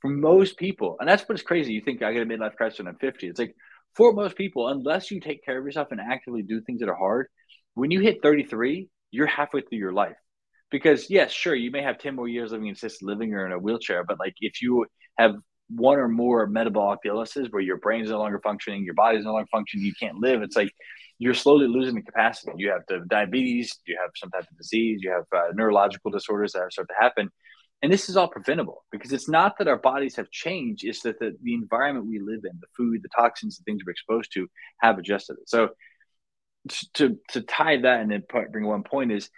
[0.00, 1.72] for most people, and that's what's crazy.
[1.72, 3.28] You think I get a midlife crisis when I'm 50.
[3.28, 3.54] It's like
[3.94, 6.94] for most people, unless you take care of yourself and actively do things that are
[6.94, 7.26] hard,
[7.74, 10.16] when you hit 33, you're halfway through your life.
[10.70, 13.52] Because yes, sure, you may have 10 more years living in assisted living or in
[13.52, 14.86] a wheelchair, but like if you
[15.18, 15.34] have
[15.70, 19.48] one or more metabolic illnesses where your brain's no longer functioning, your body's no longer
[19.50, 20.70] functioning, you can't live, it's like
[21.18, 22.52] you're slowly losing the capacity.
[22.56, 26.52] You have the diabetes, you have some type of disease, you have uh, neurological disorders
[26.52, 27.30] that start to happen
[27.82, 31.18] and this is all preventable because it's not that our bodies have changed it's that
[31.18, 34.48] the, the environment we live in the food the toxins the things we're exposed to
[34.80, 35.68] have adjusted it so
[36.94, 39.30] to to tie that and then bring one point is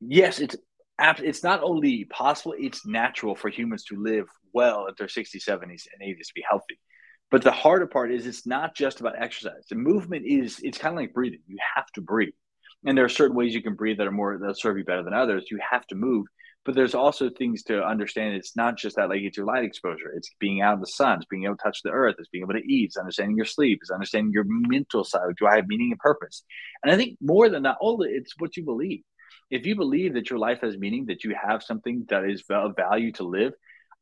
[0.00, 0.56] yes it's
[1.00, 5.86] it's not only possible it's natural for humans to live well at their 60s 70s
[5.92, 6.78] and 80s to be healthy
[7.30, 10.94] but the harder part is it's not just about exercise the movement is it's kind
[10.94, 12.34] of like breathing you have to breathe
[12.84, 15.02] and there are certain ways you can breathe that are more that serve you better
[15.02, 16.26] than others you have to move
[16.68, 18.34] but there's also things to understand.
[18.34, 20.12] It's not just that like it's your light exposure.
[20.14, 21.16] It's being out in the sun.
[21.16, 22.16] It's being able to touch the earth.
[22.18, 22.88] It's being able to eat.
[22.88, 23.78] It's understanding your sleep.
[23.80, 25.22] It's understanding your mental side.
[25.38, 26.44] Do I have meaning and purpose?
[26.82, 29.00] And I think more than that, all it's what you believe.
[29.50, 32.76] If you believe that your life has meaning, that you have something that is of
[32.76, 33.52] value to live,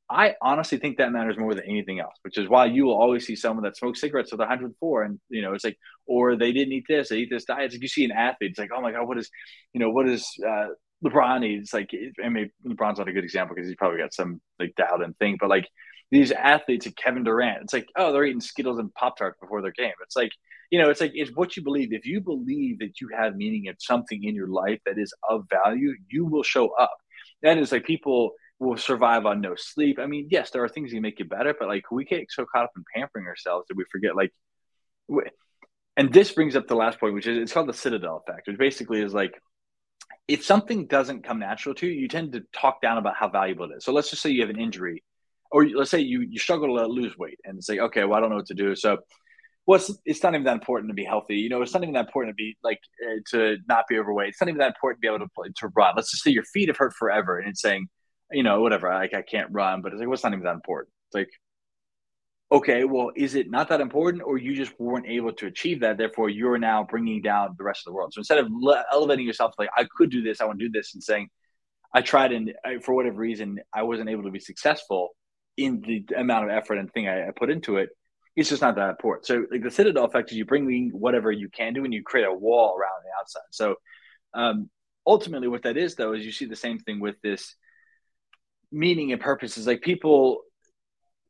[0.09, 3.27] I honestly think that matters more than anything else, which is why you will always
[3.27, 5.03] see someone that smokes cigarettes with 104.
[5.03, 7.67] And, you know, it's like, or they didn't eat this, they eat this diet.
[7.67, 9.29] It's like you see an athlete, it's like, oh my God, what is,
[9.73, 10.67] you know, what is uh,
[11.05, 11.91] LeBron needs like
[12.25, 15.17] I mean LeBron's not a good example because he's probably got some like doubt and
[15.19, 15.69] thing, but like
[16.11, 19.63] these athletes like Kevin Durant, it's like oh they're eating Skittles and Pop Tarts before
[19.63, 19.93] their game.
[20.03, 20.33] It's like
[20.71, 21.93] you know it's like it's what you believe.
[21.93, 25.47] If you believe that you have meaning and something in your life that is of
[25.51, 26.97] value, you will show up.
[27.43, 29.99] That is like people will survive on no sleep.
[29.99, 32.47] I mean, yes, there are things that make you better, but like we get so
[32.51, 34.33] caught up in pampering ourselves that we forget like.
[35.99, 38.59] And this brings up the last point, which is it's called the Citadel effect, which
[38.59, 39.33] basically is like
[40.29, 43.71] if something doesn't come natural to you, you tend to talk down about how valuable
[43.71, 43.85] it is.
[43.85, 45.03] So let's just say you have an injury,
[45.51, 48.31] or let's say you you struggle to lose weight, and say, okay, well, I don't
[48.31, 48.75] know what to do.
[48.77, 48.99] So,
[49.67, 51.37] well, it's, it's not even that important to be healthy.
[51.37, 54.31] You know, it's not even that important to be like uh, to not be overweight.
[54.31, 55.95] It's not even that important to be able to play, to run.
[55.97, 57.89] Let's just say your feet have hurt forever, and it's saying,
[58.33, 60.55] you know, whatever, like I can't run, but it's like, what's well, not even that
[60.55, 60.93] important?
[61.09, 61.31] It's like
[62.53, 65.99] okay, well, is it not that important, or you just weren't able to achieve that?
[65.99, 68.13] Therefore, you're now bringing down the rest of the world.
[68.13, 70.73] So instead of le- elevating yourself, like I could do this, I want to do
[70.73, 71.29] this, and saying,
[71.95, 75.11] I tried, and I, for whatever reason, I wasn't able to be successful
[75.57, 77.91] in the amount of effort and thing I, I put into it.
[78.35, 79.27] It's just not that important.
[79.27, 82.03] So, like the citadel effect is you bring in whatever you can do, and you
[82.03, 83.49] create a wall around the outside.
[83.51, 83.77] So,
[84.35, 84.69] um,
[85.07, 87.55] ultimately, what that is, though, is you see the same thing with this
[88.71, 89.57] meaning and purpose.
[89.57, 90.43] Is like people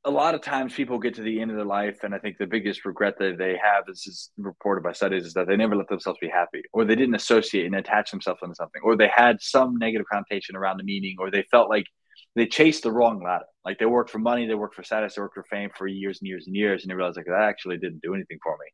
[0.06, 2.38] a lot of times people get to the end of their life, and I think
[2.38, 5.74] the biggest regret that they have, this is reported by studies, is that they never
[5.74, 9.10] let themselves be happy, or they didn't associate and attach themselves into something, or they
[9.12, 11.86] had some negative connotation around the meaning, or they felt like
[12.36, 13.46] they chased the wrong ladder.
[13.64, 16.20] Like they worked for money, they worked for status, they worked for fame for years
[16.20, 18.66] and years and years, and they realized like that actually didn't do anything for me.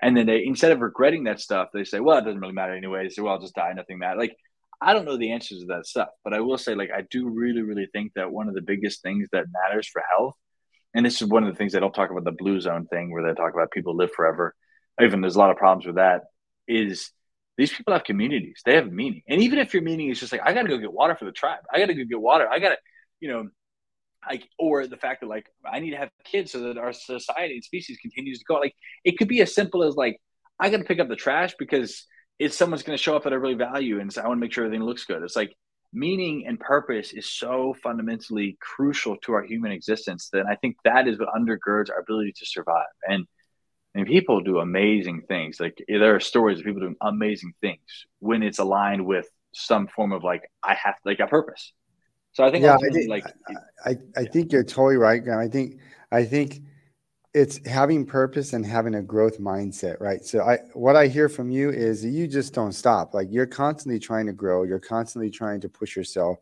[0.00, 2.76] And then they, instead of regretting that stuff, they say, "Well, it doesn't really matter
[2.76, 4.36] anyway." They say, "Well, I'll just die, nothing matters." Like
[4.80, 7.28] I don't know the answers to that stuff, but I will say, like, I do
[7.30, 10.36] really, really think that one of the biggest things that matters for health
[10.96, 13.12] and this is one of the things they don't talk about the blue zone thing
[13.12, 14.54] where they talk about people live forever.
[15.00, 16.22] Even there's a lot of problems with that.
[16.66, 17.10] Is
[17.58, 20.40] these people have communities, they have meaning, and even if your meaning is just like
[20.42, 22.48] I got to go get water for the tribe, I got to go get water,
[22.48, 22.76] I got to,
[23.26, 23.48] you know,
[24.28, 27.54] like or the fact that like I need to have kids so that our society
[27.54, 28.54] and species continues to go.
[28.54, 28.74] Like
[29.04, 30.20] it could be as simple as like
[30.60, 32.06] I got to pick up the trash because
[32.38, 34.40] it's someone's going to show up that I really value, and so I want to
[34.40, 35.22] make sure everything looks good.
[35.22, 35.54] It's like
[35.92, 41.08] meaning and purpose is so fundamentally crucial to our human existence that I think that
[41.08, 42.86] is what undergirds our ability to survive.
[43.08, 43.26] And
[43.96, 45.58] and people do amazing things.
[45.58, 50.12] Like there are stories of people doing amazing things when it's aligned with some form
[50.12, 51.72] of like I have like a purpose.
[52.36, 53.24] So I think yeah, I think, like
[53.86, 55.38] I, I, I think you're totally right, Graham.
[55.38, 55.78] I think
[56.12, 56.60] I think
[57.32, 60.22] it's having purpose and having a growth mindset, right?
[60.22, 63.14] So I what I hear from you is you just don't stop.
[63.14, 66.36] Like you're constantly trying to grow, you're constantly trying to push yourself.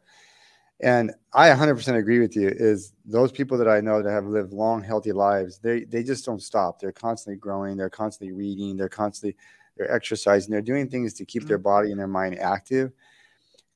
[0.81, 4.53] And I 100% agree with you is those people that I know that have lived
[4.53, 6.81] long healthy lives, they they just don't stop.
[6.81, 9.37] They're constantly growing, they're constantly reading, they're constantly
[9.77, 11.63] they're exercising, they're doing things to keep their mm-hmm.
[11.63, 12.91] body and their mind active.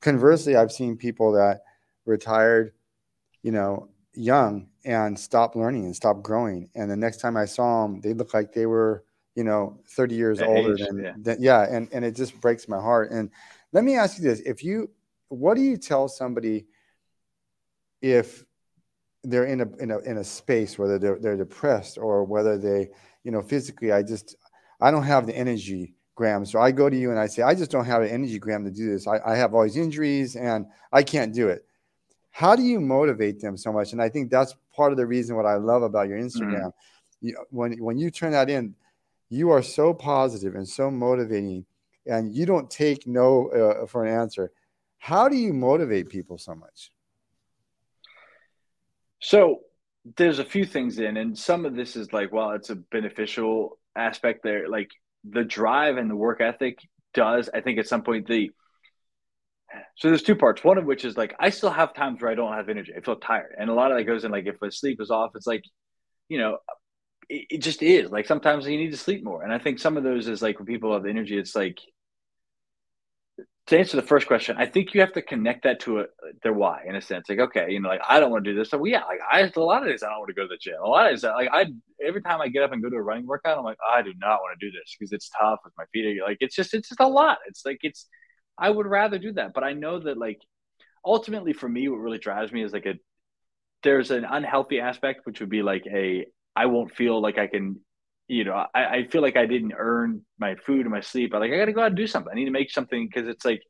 [0.01, 1.61] Conversely, I've seen people that
[2.09, 2.73] retired,
[3.43, 6.69] you know, young and stopped learning and stopped growing.
[6.75, 9.05] And the next time I saw them, they looked like they were,
[9.35, 11.13] you know, 30 years older age, than, yeah.
[11.17, 11.65] than, yeah.
[11.69, 13.11] And, and it just breaks my heart.
[13.11, 13.29] And
[13.71, 14.41] let me ask you this.
[14.41, 14.89] If you,
[15.29, 16.65] what do you tell somebody
[18.01, 18.43] if
[19.23, 22.89] they're in a, in a, in a space, whether they're, they're depressed or whether they,
[23.23, 24.35] you know, physically, I just,
[24.81, 26.45] I don't have the energy Graham.
[26.45, 28.65] So I go to you and I say, I just don't have an energy Graham
[28.65, 29.07] to do this.
[29.07, 31.65] I, I have all these injuries and I can't do it
[32.39, 33.91] how do you motivate them so much?
[33.91, 36.67] And I think that's part of the reason what I love about your Instagram.
[36.67, 37.27] Mm-hmm.
[37.27, 38.75] You, when when you turn that in,
[39.27, 41.65] you are so positive and so motivating,
[42.05, 44.53] and you don't take no uh, for an answer.
[44.99, 46.93] How do you motivate people so much?
[49.19, 49.59] So
[50.15, 53.77] there's a few things in, and some of this is like, well, it's a beneficial
[53.97, 54.69] aspect there.
[54.69, 54.91] Like
[55.29, 56.79] the drive and the work ethic
[57.13, 58.51] does, I think, at some point the
[59.95, 60.63] so there's two parts.
[60.63, 62.93] One of which is like I still have times where I don't have energy.
[62.95, 65.11] I feel tired, and a lot of that goes in like if my sleep is
[65.11, 65.63] off, it's like,
[66.27, 66.57] you know,
[67.29, 68.09] it, it, just is.
[68.11, 70.59] Like sometimes you need to sleep more, and I think some of those is like
[70.59, 71.79] when people have energy, it's like.
[73.67, 76.05] To answer the first question, I think you have to connect that to a,
[76.41, 77.29] their why in a sense.
[77.29, 78.71] Like, okay, you know, like I don't want to do this.
[78.71, 80.47] So, well, yeah, like I a lot of days I don't want to go to
[80.47, 80.73] the gym.
[80.83, 81.67] A lot of days, like I
[82.03, 84.11] every time I get up and go to a running workout, I'm like, I do
[84.17, 86.19] not want to do this because it's tough with my feet.
[86.19, 87.37] Like it's just it's just a lot.
[87.47, 88.07] It's like it's
[88.59, 89.53] I would rather do that.
[89.53, 90.41] But I know that like
[91.05, 92.95] ultimately for me, what really drives me is like a
[93.83, 97.79] there's an unhealthy aspect, which would be like a I won't feel like I can,
[98.27, 101.33] you know, I, I feel like I didn't earn my food and my sleep.
[101.33, 102.31] I like I got to go out and do something.
[102.31, 103.61] I need to make something because it's like,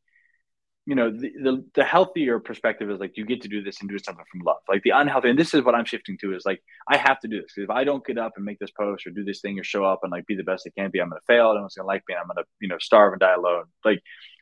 [0.86, 3.90] you know, the, the the healthier perspective is like you get to do this and
[3.90, 4.58] do something from love.
[4.68, 7.28] Like the unhealthy, and this is what I'm shifting to is like I have to
[7.28, 9.60] do this if I don't get up and make this post or do this thing
[9.60, 11.54] or show up and like be the best I can be, I'm gonna fail.
[11.54, 12.16] No one's gonna like me.
[12.16, 13.66] And I'm gonna you know starve and die alone.
[13.86, 14.02] Like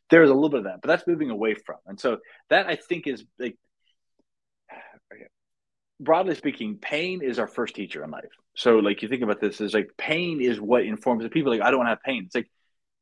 [0.09, 1.77] there's a little bit of that, but that's moving away from.
[1.85, 2.17] And so
[2.49, 3.57] that I think is like
[5.99, 8.25] broadly speaking, pain is our first teacher in life.
[8.55, 11.61] So like you think about this is like pain is what informs the people like
[11.61, 12.23] I don't have pain.
[12.25, 12.49] It's like,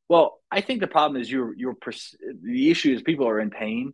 [0.08, 1.76] well, I think the problem is your your
[2.42, 3.92] the issue is people are in pain.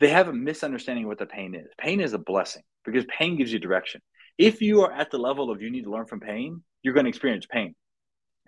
[0.00, 1.66] They have a misunderstanding of what the pain is.
[1.78, 4.00] Pain is a blessing because pain gives you direction.
[4.36, 7.04] If you are at the level of you need to learn from pain, you're going
[7.04, 7.74] to experience pain.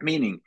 [0.01, 0.41] Meaning,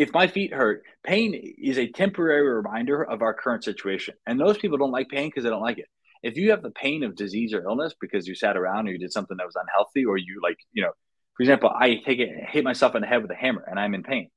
[0.00, 4.14] if my feet hurt, pain is a temporary reminder of our current situation.
[4.26, 5.88] And those people don't like pain because they don't like it.
[6.22, 8.98] If you have the pain of disease or illness because you sat around or you
[8.98, 10.92] did something that was unhealthy, or you like, you know,
[11.34, 13.94] for example, I take it, hit myself in the head with a hammer and I'm
[13.94, 14.30] in pain.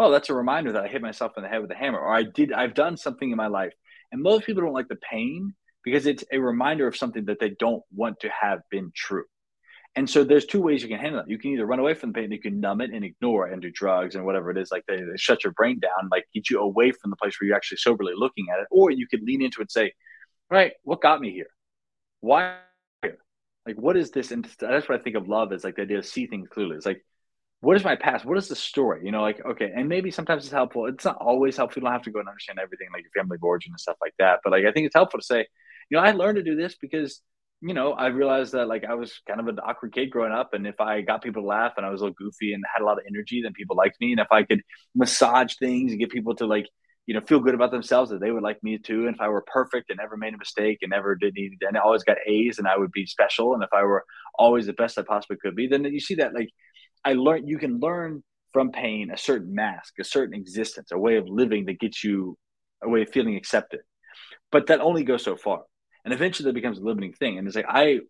[0.00, 2.12] Well, that's a reminder that I hit myself in the head with a hammer, or
[2.12, 3.72] I did, I've done something in my life.
[4.10, 5.54] And most people don't like the pain
[5.84, 9.26] because it's a reminder of something that they don't want to have been true.
[9.96, 11.28] And so there's two ways you can handle it.
[11.28, 13.52] You can either run away from the pain, you can numb it and ignore it
[13.52, 16.24] and do drugs and whatever it is, like they, they shut your brain down, like
[16.34, 18.66] get you away from the place where you're actually soberly looking at it.
[18.70, 19.92] Or you could lean into it and say,
[20.50, 21.46] all right, what got me here?
[22.20, 22.56] Why
[23.02, 23.18] here?
[23.66, 24.32] Like, what is this?
[24.32, 26.76] And that's what I think of love is like the idea of see things clearly.
[26.76, 27.04] It's like,
[27.60, 28.24] what is my past?
[28.24, 29.02] What is the story?
[29.04, 30.86] You know, like, okay, and maybe sometimes it's helpful.
[30.86, 31.80] It's not always helpful.
[31.80, 33.96] You don't have to go and understand everything, like your family of origin and stuff
[34.02, 34.40] like that.
[34.44, 35.46] But like, I think it's helpful to say,
[35.88, 37.22] you know, I learned to do this because
[37.64, 40.52] you know, I realized that like I was kind of an awkward kid growing up,
[40.52, 42.82] and if I got people to laugh and I was a little goofy and had
[42.82, 44.12] a lot of energy, then people liked me.
[44.12, 44.60] And if I could
[44.94, 46.66] massage things and get people to like,
[47.06, 49.06] you know, feel good about themselves, that they would like me too.
[49.06, 51.78] And if I were perfect and never made a mistake and never did need and
[51.78, 53.54] I always got A's, and I would be special.
[53.54, 54.04] And if I were
[54.38, 56.50] always the best I possibly could be, then you see that like
[57.02, 61.16] I learned you can learn from pain a certain mask, a certain existence, a way
[61.16, 62.36] of living that gets you
[62.82, 63.80] a way of feeling accepted.
[64.52, 65.62] But that only goes so far
[66.04, 67.38] and eventually that becomes a limiting thing.
[67.38, 68.00] And it's like i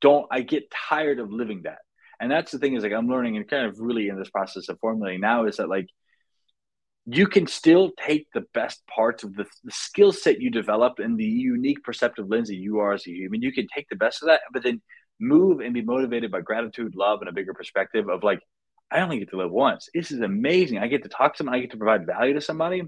[0.00, 1.78] don't i get tired of living that.
[2.20, 4.68] And that's the thing is like i'm learning and kind of really in this process
[4.68, 5.86] of formulating now is that like
[7.04, 11.18] you can still take the best parts of the, the skill set you developed and
[11.18, 13.42] the unique perceptive lens that you are as a human.
[13.42, 14.80] You can take the best of that but then
[15.20, 18.40] move and be motivated by gratitude love and a bigger perspective of like
[18.90, 19.88] i only get to live once.
[19.94, 20.78] This is amazing.
[20.78, 21.54] I get to talk to someone.
[21.54, 22.82] I get to provide value to somebody.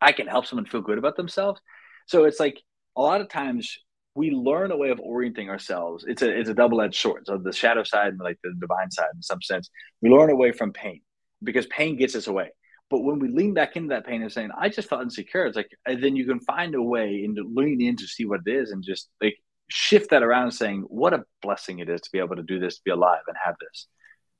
[0.00, 1.60] I can help someone feel good about themselves.
[2.06, 2.60] So it's like
[2.96, 3.78] a lot of times
[4.14, 6.04] we learn a way of orienting ourselves.
[6.06, 7.26] It's a it's a double edged sword.
[7.26, 9.70] So the shadow side and like the divine side, in some sense,
[10.02, 11.00] we learn away from pain
[11.42, 12.50] because pain gets us away.
[12.90, 15.56] But when we lean back into that pain and saying, "I just felt insecure," it's
[15.56, 18.72] like then you can find a way into lean in to see what it is
[18.72, 19.36] and just like
[19.68, 22.76] shift that around saying, "What a blessing it is to be able to do this,
[22.76, 23.86] to be alive, and have this."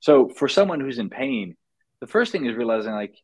[0.01, 1.55] So for someone who's in pain,
[2.01, 3.15] the first thing is realizing like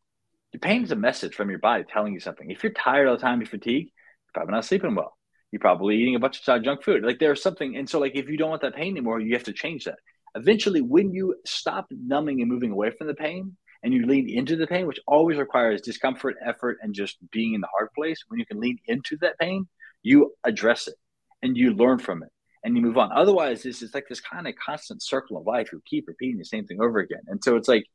[0.54, 2.50] the pain is a message from your body telling you something.
[2.50, 5.17] If you're tired all the time, you're fatigued, you're probably not sleeping well.
[5.58, 7.04] You're probably eating a bunch of junk food.
[7.04, 9.46] Like there's something, and so like if you don't want that pain anymore, you have
[9.46, 9.98] to change that.
[10.36, 14.56] Eventually, when you stop numbing and moving away from the pain, and you lean into
[14.56, 18.40] the pain, which always requires discomfort, effort, and just being in the hard place, when
[18.40, 19.68] you can lean into that pain,
[20.04, 20.96] you address it
[21.42, 22.30] and you learn from it
[22.64, 23.12] and you move on.
[23.12, 25.70] Otherwise, it's just like this kind of constant circle of life.
[25.72, 27.22] You keep repeating the same thing over again.
[27.28, 27.86] And so it's like,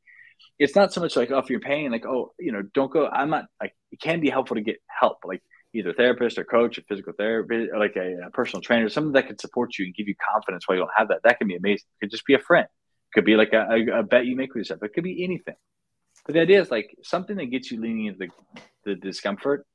[0.59, 3.07] it's not so much like, oh, if you're paying, like, oh, you know, don't go.
[3.07, 5.43] I'm not like, it can be helpful to get help, like
[5.73, 9.27] either therapist or coach, a physical therapist, or like a, a personal trainer, something that
[9.27, 11.21] can support you and give you confidence while you don't have that.
[11.23, 11.85] That can be amazing.
[11.95, 12.65] It could just be a friend.
[12.65, 14.83] It could be like a, a, a bet you make with yourself.
[14.83, 15.55] It could be anything.
[16.25, 18.29] But the idea is like something that gets you leaning into the,
[18.85, 19.65] the discomfort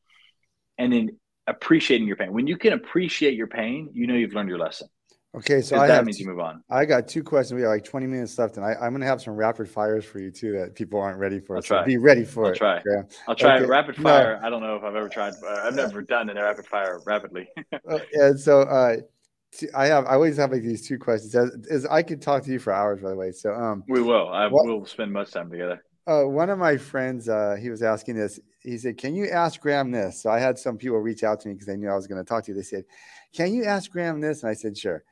[0.79, 2.33] and then appreciating your pain.
[2.33, 4.89] When you can appreciate your pain, you know you've learned your lesson.
[5.37, 6.63] Okay, so I that means two, you move on.
[6.71, 7.57] I got two questions.
[7.57, 10.05] We have like 20 minutes left, and I, am going to have some rapid fires
[10.05, 11.57] for you too that people aren't ready for.
[11.57, 11.85] I'll so try.
[11.85, 12.57] be ready for I'll it.
[12.57, 12.81] Try.
[13.29, 13.57] I'll try.
[13.59, 13.67] Okay.
[13.67, 14.39] Rapid fire.
[14.41, 14.47] No.
[14.47, 15.35] I don't know if I've ever tried.
[15.47, 17.47] Uh, I've never done a rapid fire rapidly.
[17.73, 18.97] uh, and so uh,
[19.77, 20.07] I have.
[20.07, 21.35] I always have like these two questions.
[21.35, 23.31] As, as, I could talk to you for hours, by the way.
[23.31, 24.31] So um, we will.
[24.31, 25.85] I what, will spend much time together.
[26.07, 28.41] Uh, one of my friends, uh, he was asking this.
[28.63, 31.49] He said, "Can you ask Graham this?" So I had some people reach out to
[31.49, 32.57] me because they knew I was going to talk to you.
[32.57, 32.85] They said,
[33.35, 35.05] "Can you ask Graham this?" And I said, "Sure."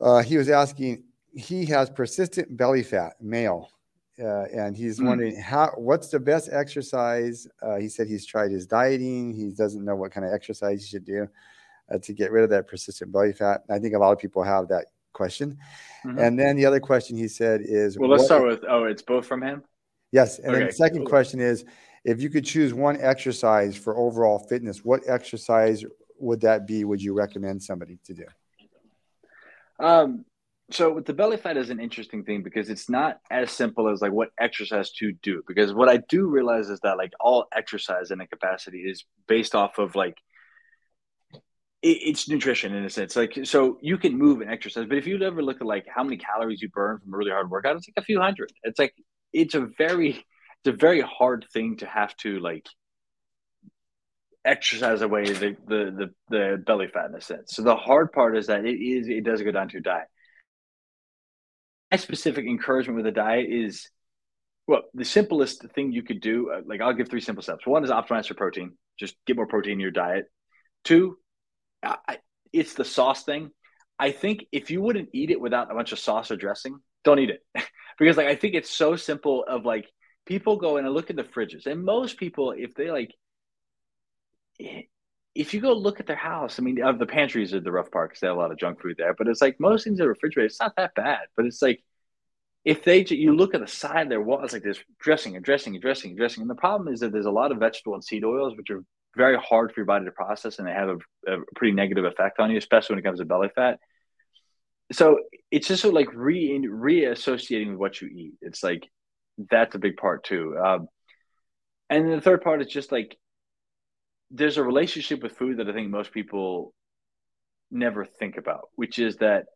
[0.00, 1.04] Uh, he was asking.
[1.34, 3.70] He has persistent belly fat, male,
[4.18, 5.06] uh, and he's mm.
[5.06, 5.72] wondering how.
[5.76, 7.46] What's the best exercise?
[7.62, 9.34] Uh, he said he's tried his dieting.
[9.34, 11.28] He doesn't know what kind of exercise he should do
[11.92, 13.62] uh, to get rid of that persistent belly fat.
[13.70, 15.58] I think a lot of people have that question.
[16.04, 16.18] Mm-hmm.
[16.18, 19.02] And then the other question he said is Well, let's what, start with oh, it's
[19.02, 19.64] both from him?
[20.12, 20.38] Yes.
[20.38, 21.08] And okay, then the second cool.
[21.08, 21.64] question is
[22.04, 25.84] if you could choose one exercise for overall fitness, what exercise
[26.20, 26.84] would that be?
[26.84, 28.24] Would you recommend somebody to do?
[29.78, 30.24] Um,
[30.70, 34.00] so with the belly fat is an interesting thing because it's not as simple as
[34.00, 35.42] like what exercise to do.
[35.46, 39.54] Because what I do realize is that like all exercise in a capacity is based
[39.54, 40.16] off of like
[41.82, 43.14] it's nutrition in a sense.
[43.14, 46.02] Like, so you can move and exercise, but if you ever look at like how
[46.02, 48.50] many calories you burn from a really hard workout, it's like a few hundred.
[48.64, 48.94] It's like
[49.32, 50.10] it's a very
[50.64, 52.66] it's a very hard thing to have to like
[54.46, 57.54] exercise away the the the, the belly fat in a sense.
[57.54, 60.06] So the hard part is that it is it does go down to your diet.
[61.90, 63.88] My specific encouragement with the diet is
[64.66, 67.66] well, the simplest thing you could do, uh, like I'll give three simple steps.
[67.66, 70.26] One is optimize for protein, just get more protein in your diet.
[70.82, 71.18] Two,
[71.82, 72.18] I,
[72.52, 73.50] it's the sauce thing.
[73.98, 77.18] I think if you wouldn't eat it without a bunch of sauce or dressing, don't
[77.18, 77.42] eat it.
[77.98, 79.86] because like I think it's so simple of like
[80.26, 81.66] people go and look at the fridges.
[81.66, 83.14] And most people, if they like
[84.58, 87.90] if you go look at their house, I mean, of the pantries are the rough
[87.90, 89.14] part because they have a lot of junk food there.
[89.14, 91.26] But it's like most things in the refrigerator, it's not that bad.
[91.36, 91.82] But it's like
[92.64, 95.44] if they you look at the side of their wall, it's like this dressing and
[95.44, 96.40] dressing and dressing and dressing.
[96.40, 98.82] And the problem is that there's a lot of vegetable and seed oils which are
[99.16, 102.38] very hard for your body to process and they have a, a pretty negative effect
[102.38, 103.78] on you, especially when it comes to belly fat.
[104.92, 108.34] So it's just sort of like re reassociating with what you eat.
[108.40, 108.88] It's like
[109.50, 110.56] that's a big part too.
[110.58, 110.88] Um,
[111.88, 113.16] and the third part is just like
[114.30, 116.74] there's a relationship with food that I think most people
[117.70, 119.46] never think about, which is that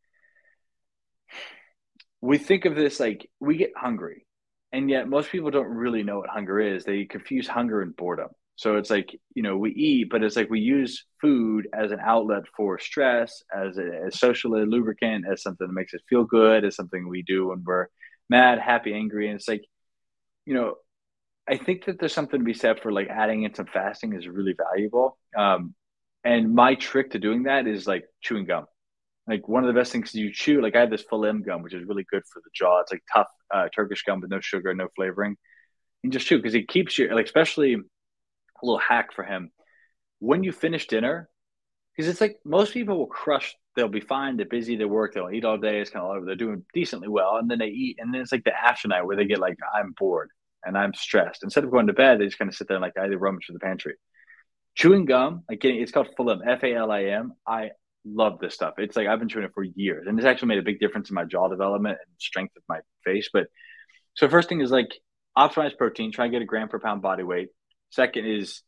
[2.20, 4.26] we think of this like we get hungry,
[4.72, 6.84] and yet most people don't really know what hunger is.
[6.84, 8.28] They confuse hunger and boredom.
[8.56, 11.98] So it's like, you know, we eat, but it's like we use food as an
[12.04, 16.64] outlet for stress, as a as social lubricant, as something that makes us feel good,
[16.64, 17.86] as something we do when we're
[18.28, 19.28] mad, happy, angry.
[19.28, 19.64] And it's like,
[20.44, 20.74] you know,
[21.50, 24.28] I think that there's something to be said for like adding in some fasting is
[24.28, 25.18] really valuable.
[25.36, 25.74] Um,
[26.22, 28.66] and my trick to doing that is like chewing gum.
[29.26, 31.74] Like one of the best things you chew, like I have this Falim gum, which
[31.74, 32.80] is really good for the jaw.
[32.80, 35.36] It's like tough uh, Turkish gum with no sugar, no flavoring.
[36.04, 37.78] And just chew because it keeps you like, especially a
[38.62, 39.50] little hack for him.
[40.20, 41.28] When you finish dinner,
[41.96, 45.30] because it's like most people will crush, they'll be fine, they're busy, they work, they'll
[45.30, 47.96] eat all day, it's kind of like they're doing decently well, and then they eat,
[47.98, 50.30] and then it's like the after night where they get like, I'm bored
[50.64, 51.42] and I'm stressed.
[51.42, 53.18] Instead of going to bed, they just kind of sit there and like I either
[53.18, 53.94] rummage through the pantry.
[54.74, 57.32] Chewing gum, like getting it's called Falim, F A L I M.
[57.46, 57.70] I
[58.04, 58.74] love this stuff.
[58.78, 61.10] It's like I've been chewing it for years, and it's actually made a big difference
[61.10, 63.28] in my jaw development and strength of my face.
[63.32, 63.46] But
[64.14, 64.94] so first thing is like
[65.36, 67.48] optimize protein, try and get a gram per pound body weight.
[67.90, 68.62] Second is,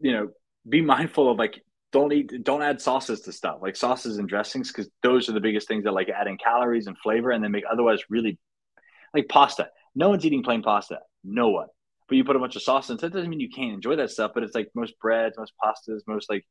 [0.00, 0.28] you know,
[0.68, 1.62] be mindful of like
[1.92, 5.40] don't eat don't add sauces to stuff like sauces and dressings because those are the
[5.40, 8.38] biggest things that like adding calories and flavor and then make otherwise really
[9.14, 9.68] like pasta.
[9.94, 10.98] No one's eating plain pasta.
[11.22, 11.68] No one.
[12.08, 13.96] But you put a bunch of sauce in, so that doesn't mean you can't enjoy
[13.96, 14.32] that stuff.
[14.34, 16.44] But it's like most breads, most pastas, most like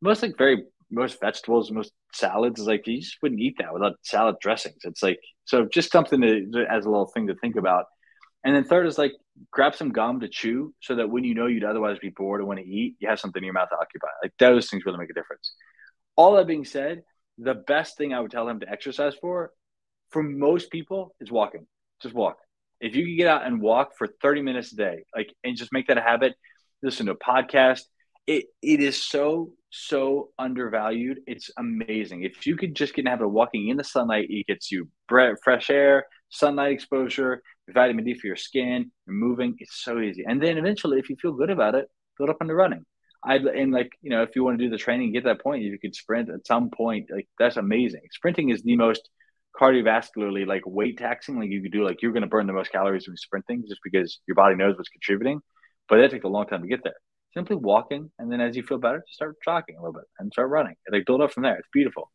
[0.00, 3.96] most like very most vegetables, most salads is like you just wouldn't eat that without
[4.02, 4.78] salad dressings.
[4.84, 7.86] It's like so just something to as a little thing to think about.
[8.44, 9.12] And then third is like
[9.50, 12.48] grab some gum to chew so that when you know you'd otherwise be bored and
[12.48, 14.08] want to eat, you have something in your mouth to occupy.
[14.22, 15.52] Like those things really make a difference.
[16.14, 17.02] All that being said,
[17.38, 19.50] the best thing I would tell him to exercise for,
[20.10, 21.66] for most people, is walking.
[22.00, 22.38] Just walk.
[22.80, 25.72] If you can get out and walk for 30 minutes a day, like and just
[25.72, 26.34] make that a habit,
[26.82, 27.82] listen to a podcast.
[28.26, 31.20] It it is so so undervalued.
[31.26, 32.22] It's amazing.
[32.22, 34.70] If you could just get in the habit of walking in the sunlight, it gets
[34.70, 39.54] you fresh air, sunlight exposure, vitamin D for your skin, you're moving.
[39.58, 40.24] It's so easy.
[40.26, 42.84] And then eventually, if you feel good about it, build up into running.
[43.24, 45.62] I and like you know, if you want to do the training, get that point.
[45.62, 47.10] You could sprint at some point.
[47.10, 48.02] Like that's amazing.
[48.12, 49.08] Sprinting is the most
[49.58, 51.38] cardiovascularly like weight taxing.
[51.38, 53.80] Like you could do like you're going to burn the most calories when sprinting just
[53.82, 55.40] because your body knows what's contributing.
[55.88, 56.96] But that takes a long time to get there.
[57.34, 60.48] Simply walking, and then as you feel better, start jogging a little bit and start
[60.48, 60.74] running.
[60.86, 61.56] And like build up from there.
[61.56, 62.10] It's beautiful.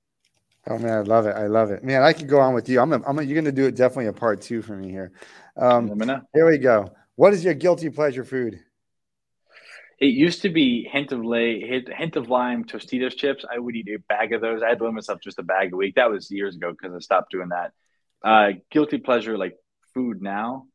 [0.67, 1.35] Oh man, I love it.
[1.35, 1.83] I love it.
[1.83, 2.79] Man, I could go on with you.
[2.79, 4.89] I'm, a, I'm a, you're going to do it definitely a part two for me
[4.89, 5.11] here.
[5.57, 5.99] Um,
[6.33, 6.91] here we go.
[7.15, 8.59] What is your guilty pleasure food?
[10.01, 13.45] It used to be hint of lay, hint, hint of lime Tostitos chips.
[13.49, 14.63] I would eat a bag of those.
[14.63, 15.95] I had to limit myself just a bag a week.
[15.95, 17.71] That was years ago because I stopped doing that.
[18.23, 19.55] Uh, guilty pleasure, like
[19.93, 20.65] food now.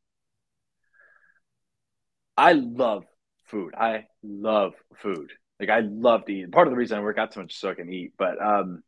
[2.36, 3.04] I love
[3.46, 3.74] food.
[3.76, 5.32] I love food.
[5.58, 6.52] Like I love to eat.
[6.52, 8.12] Part of the reason I work out so much is so I can eat.
[8.16, 8.84] But um,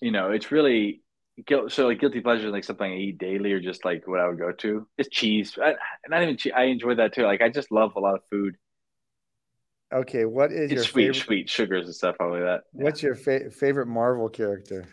[0.00, 1.02] you know, it's really
[1.46, 1.70] guilt.
[1.72, 4.28] So like guilty pleasure is like something I eat daily or just like what I
[4.28, 4.88] would go to.
[4.98, 5.56] It's cheese.
[5.62, 5.74] I,
[6.08, 6.52] not even cheese.
[6.56, 7.24] I enjoy that too.
[7.24, 8.56] Like I just love a lot of food.
[9.92, 12.62] Okay, what is it's your sweet, favorite, sweet sugars and stuff, probably that.
[12.72, 14.86] What's your fa- favorite Marvel character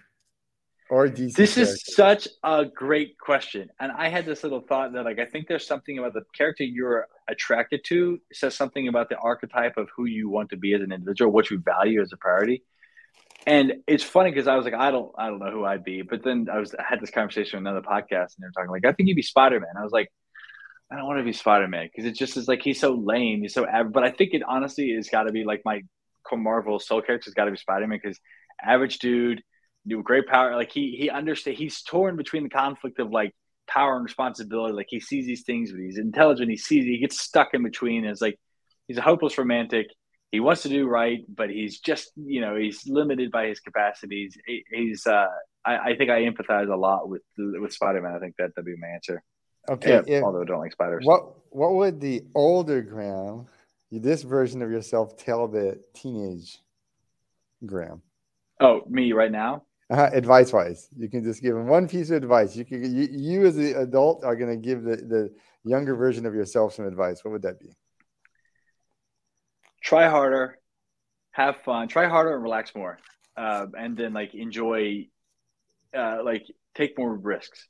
[0.90, 1.36] or DC?
[1.36, 1.74] This character?
[1.74, 5.48] is such a great question, and I had this little thought that like I think
[5.48, 10.06] there's something about the character you're attracted to says something about the archetype of who
[10.06, 12.64] you want to be as an individual, what you value as a priority.
[13.48, 16.02] And it's funny because I was like, I don't, I don't know who I'd be.
[16.02, 18.86] But then I was, I had this conversation with another podcast, and they're talking like,
[18.86, 19.70] I think you'd be Spider Man.
[19.78, 20.12] I was like,
[20.92, 23.42] I don't want to be Spider Man because it just is like he's so lame,
[23.42, 23.66] he's so.
[23.66, 23.94] Average.
[23.94, 25.82] But I think it honestly has got to be like my
[26.32, 28.20] Marvel soul character's got to be Spider Man because
[28.62, 29.42] average dude,
[29.88, 30.56] do great power.
[30.56, 31.60] Like he he understands.
[31.60, 33.34] He's torn between the conflict of like
[33.68, 34.74] power and responsibility.
[34.74, 36.50] Like he sees these things, but he's intelligent.
[36.50, 38.04] He sees he gets stuck in between.
[38.04, 38.40] And it's like
[38.88, 39.88] he's a hopeless romantic
[40.32, 44.38] he wants to do right, but he's just you know he's limited by his capacities.
[44.72, 45.26] He's uh,
[45.66, 48.14] I, I think I empathize a lot with with Spider Man.
[48.16, 49.24] I think that that'd be my answer.
[49.68, 51.06] Okay, yeah, if, although I don't like spiders.
[51.06, 53.48] What what would the older Graham,
[53.92, 56.60] this version of yourself, tell the teenage
[57.66, 58.02] Graham?
[58.60, 59.64] Oh, me right now.
[59.90, 62.56] Uh, advice wise, you can just give him one piece of advice.
[62.56, 65.34] You can you, you as the adult are going to give the the
[65.64, 67.24] younger version of yourself some advice.
[67.24, 67.70] What would that be?
[69.82, 70.60] try harder,
[71.32, 73.00] have fun, try harder and relax more,
[73.38, 75.08] uh, and then like enjoy,
[75.98, 76.46] uh, like
[76.76, 77.68] take more risks.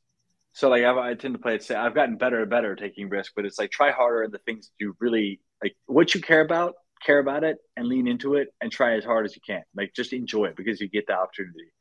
[0.54, 1.64] So like I've, I tend to play it.
[1.64, 4.32] Say I've gotten better and better at taking risks, but it's like try harder in
[4.32, 5.76] the things you really like.
[5.86, 6.76] What you care about,
[7.06, 9.64] care about it, and lean into it, and try as hard as you can.
[9.76, 11.72] Like just enjoy it because you get the opportunity.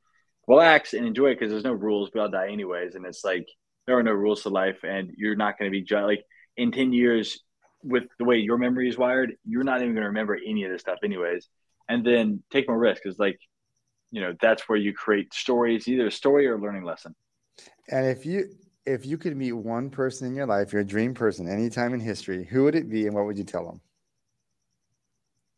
[0.46, 2.10] Relax and enjoy it because there's no rules.
[2.14, 3.46] We all die anyways, and it's like
[3.86, 6.24] there are no rules to life, and you're not going to be like
[6.56, 7.40] in ten years
[7.82, 10.72] with the way your memory is wired, you're not even going to remember any of
[10.72, 11.48] this stuff, anyways.
[11.88, 13.38] And then take more risk because, like,
[14.10, 17.14] you know, that's where you create stories, either a story or a learning lesson.
[17.90, 18.50] And if you
[18.86, 22.00] if you could meet one person in your life, your dream person, any time in
[22.00, 23.80] history, who would it be, and what would you tell them?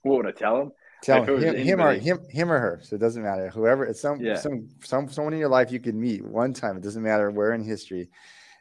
[0.03, 0.73] What would I tell them?
[1.03, 2.81] Tell him, him, him, or him, him or her.
[2.83, 3.49] So it doesn't matter.
[3.49, 4.35] Whoever it's some yeah.
[4.35, 6.77] some some someone in your life you could meet one time.
[6.77, 8.11] It doesn't matter where in history.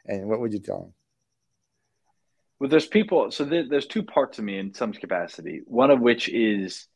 [0.06, 0.94] And what would you tell them?
[2.58, 3.30] Well, there's people.
[3.30, 5.62] So there, there's two parts of me in some capacity.
[5.66, 6.86] One of which is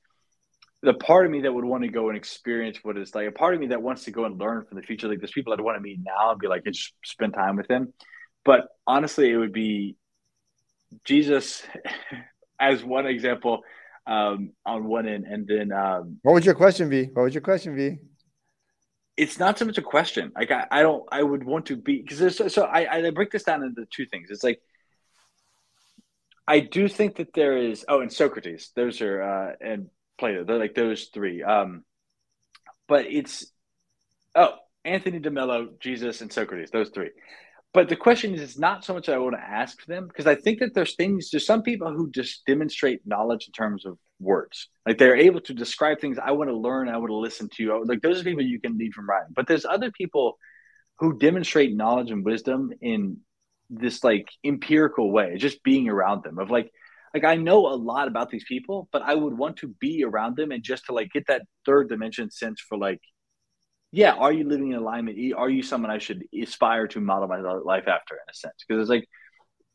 [0.84, 3.26] the part of me that would want to go and experience what it's like.
[3.26, 5.08] A part of me that wants to go and learn from the future.
[5.08, 7.56] Like there's people that want to meet now and be like, and just spend time
[7.56, 7.92] with them.
[8.44, 9.96] But honestly, it would be
[11.04, 11.62] Jesus
[12.60, 13.62] as one example
[14.06, 17.04] um, on one end, and then um, what would your question be?
[17.06, 17.98] What would your question be?
[19.16, 20.32] It's not so much a question.
[20.36, 21.04] Like I, I don't.
[21.10, 24.04] I would want to be because so, so I, I break this down into two
[24.06, 24.28] things.
[24.30, 24.60] It's like
[26.46, 27.86] I do think that there is.
[27.88, 28.72] Oh, and Socrates.
[28.76, 29.88] Those are uh, and
[30.18, 30.44] Plato.
[30.44, 31.42] They're like those three.
[31.42, 31.84] Um,
[32.88, 33.46] but it's
[34.34, 34.54] oh
[34.84, 36.70] Anthony DeMello, Jesus, and Socrates.
[36.70, 37.10] Those three.
[37.72, 40.28] But the question is, it's not so much that I want to ask them because
[40.28, 41.30] I think that there's things.
[41.30, 44.68] There's some people who just demonstrate knowledge in terms of words.
[44.86, 46.16] Like they're able to describe things.
[46.22, 46.88] I want to learn.
[46.88, 47.82] I want to listen to.
[47.84, 49.32] Like those are people you can lead from writing.
[49.34, 50.38] But there's other people
[51.00, 53.18] who demonstrate knowledge and wisdom in
[53.70, 56.70] this like empirical way, just being around them of like
[57.14, 60.36] like I know a lot about these people, but I would want to be around
[60.36, 63.00] them and just to like get that third dimension sense for like,
[63.92, 65.16] yeah, are you living in alignment?
[65.36, 68.64] Are you someone I should aspire to model my life after in a sense?
[68.66, 69.06] Because it's like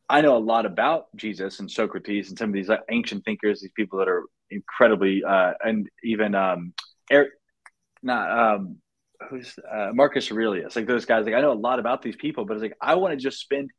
[0.10, 3.72] I know a lot about Jesus and Socrates and some of these ancient thinkers, these
[3.74, 6.74] people that are incredibly uh, and even um,
[7.10, 7.30] Eric,
[8.04, 8.78] not um,
[9.30, 11.26] who's uh, Marcus Aurelius, like those guys.
[11.26, 13.40] Like I know a lot about these people, but it's like I want to just
[13.40, 13.70] spend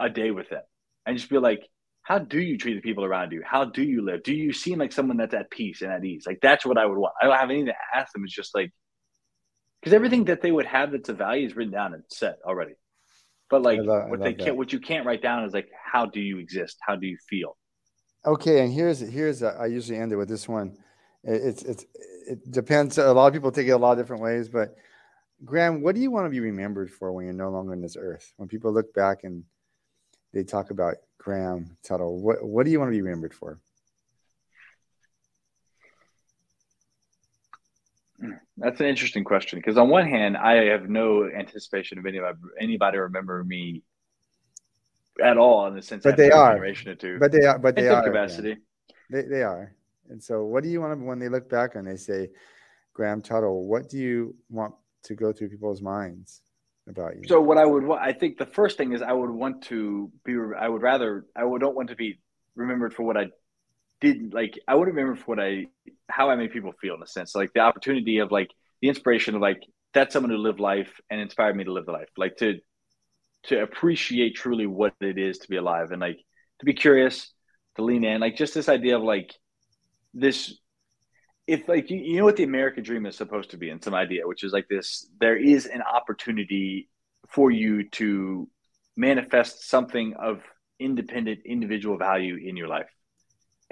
[0.00, 0.62] a day with them
[1.04, 1.68] and just be like,
[2.02, 3.42] how do you treat the people around you?
[3.44, 4.22] How do you live?
[4.24, 6.24] Do you seem like someone that's at peace and at ease?
[6.26, 7.14] Like that's what I would want.
[7.20, 8.24] I don't have anything to ask them.
[8.24, 8.72] It's just like
[9.80, 12.74] because everything that they would have that's a value is written down and set already.
[13.50, 16.20] But like love, what they can't, what you can't write down is like how do
[16.20, 16.78] you exist?
[16.86, 17.56] How do you feel?
[18.26, 20.76] Okay, and here's here's a, I usually end it with this one.
[21.22, 21.86] It, it's it's
[22.26, 22.98] it depends.
[22.98, 24.74] A lot of people take it a lot of different ways, but
[25.44, 27.96] Graham, what do you want to be remembered for when you're no longer on this
[27.96, 28.32] earth?
[28.36, 29.44] When people look back and
[30.32, 33.60] they talk about Graham Tuttle, what what do you want to be remembered for?
[38.56, 42.98] That's an interesting question because on one hand, I have no anticipation of anybody anybody
[42.98, 43.82] remember me
[45.22, 46.04] at all in the sense.
[46.04, 46.58] But they are.
[46.98, 47.18] Two.
[47.18, 47.58] But they are.
[47.58, 48.02] But they are.
[48.02, 48.56] Capacity.
[49.10, 49.74] They they are.
[50.08, 52.30] And so, what do you want to, when they look back and they say,
[52.92, 54.74] Graham Tuttle, what do you want
[55.04, 56.42] to go through people's minds
[56.88, 57.22] about you?
[57.28, 60.36] So, what I would I think the first thing is I would want to be,
[60.58, 62.20] I would rather, I would don't want to be
[62.54, 63.26] remembered for what I
[64.00, 65.66] didn't like I would remember for what I
[66.10, 67.34] how I made people feel in a sense.
[67.34, 69.62] Like the opportunity of like the inspiration of like
[69.94, 72.08] that's someone who lived life and inspired me to live the life.
[72.16, 72.58] Like to
[73.44, 76.18] to appreciate truly what it is to be alive and like
[76.58, 77.32] to be curious,
[77.76, 78.20] to lean in.
[78.20, 79.32] Like just this idea of like
[80.14, 80.58] this
[81.46, 83.94] if like you, you know what the American dream is supposed to be in some
[83.94, 86.88] idea, which is like this there is an opportunity
[87.28, 88.48] for you to
[88.96, 90.42] manifest something of
[90.78, 92.88] independent individual value in your life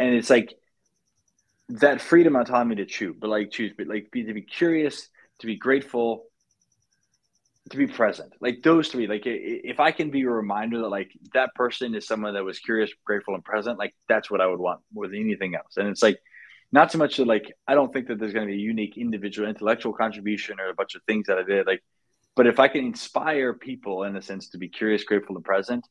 [0.00, 0.54] and it's like
[1.68, 5.08] that freedom autonomy to choose, but like choose, but like be to be curious,
[5.40, 6.24] to be grateful,
[7.68, 8.32] to be present.
[8.40, 9.06] Like those three.
[9.06, 12.58] Like if I can be a reminder that like that person is someone that was
[12.58, 15.76] curious, grateful, and present, like that's what I would want more than anything else.
[15.76, 16.18] And it's like
[16.72, 18.96] not so much that like I don't think that there's going to be a unique
[18.96, 21.66] individual intellectual contribution or a bunch of things that I did.
[21.66, 21.82] Like,
[22.36, 25.86] but if I can inspire people in a sense to be curious, grateful, and present,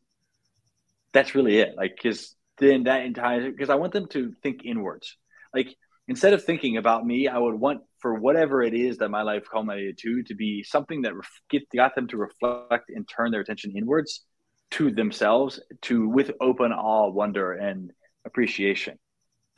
[1.11, 1.75] that's really it.
[1.75, 5.17] Like, because then that entire because I want them to think inwards.
[5.53, 5.75] Like
[6.07, 9.43] instead of thinking about me, I would want for whatever it is that my life
[9.51, 13.41] culminated to to be something that ref- get, got them to reflect and turn their
[13.41, 14.25] attention inwards
[14.71, 17.91] to themselves, to with open awe, wonder, and
[18.25, 18.99] appreciation.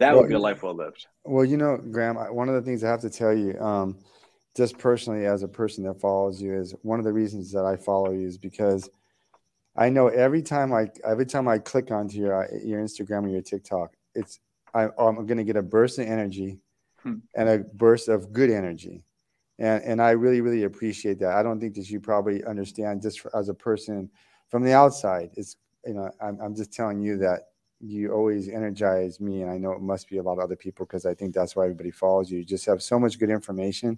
[0.02, 1.06] That well, would be a life well lived.
[1.26, 3.99] Well, you know, Graham, one of the things I have to tell you, um,
[4.58, 7.76] just personally as a person that follows you, is one of the reasons that I
[7.76, 8.89] follow you is because
[9.76, 13.43] I know every time I every time I click onto your your Instagram or your
[13.43, 14.39] TikTok, it's
[14.74, 16.58] I, am going to get a burst of energy
[17.04, 17.18] hmm.
[17.36, 19.04] and a burst of good energy,
[19.60, 21.34] and and I really really appreciate that.
[21.34, 24.10] I don't think that you probably understand just for, as a person
[24.49, 25.30] from the outside.
[25.38, 27.51] It's you know I'm I'm just telling you that
[27.84, 30.86] you always energize me, and I know it must be a lot of other people
[30.86, 32.40] because I think that's why everybody follows you.
[32.40, 33.98] You just have so much good information,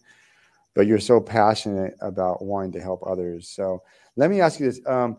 [0.74, 3.50] but you're so passionate about wanting to help others.
[3.50, 3.84] So
[4.16, 4.82] let me ask you this.
[4.86, 5.18] Um,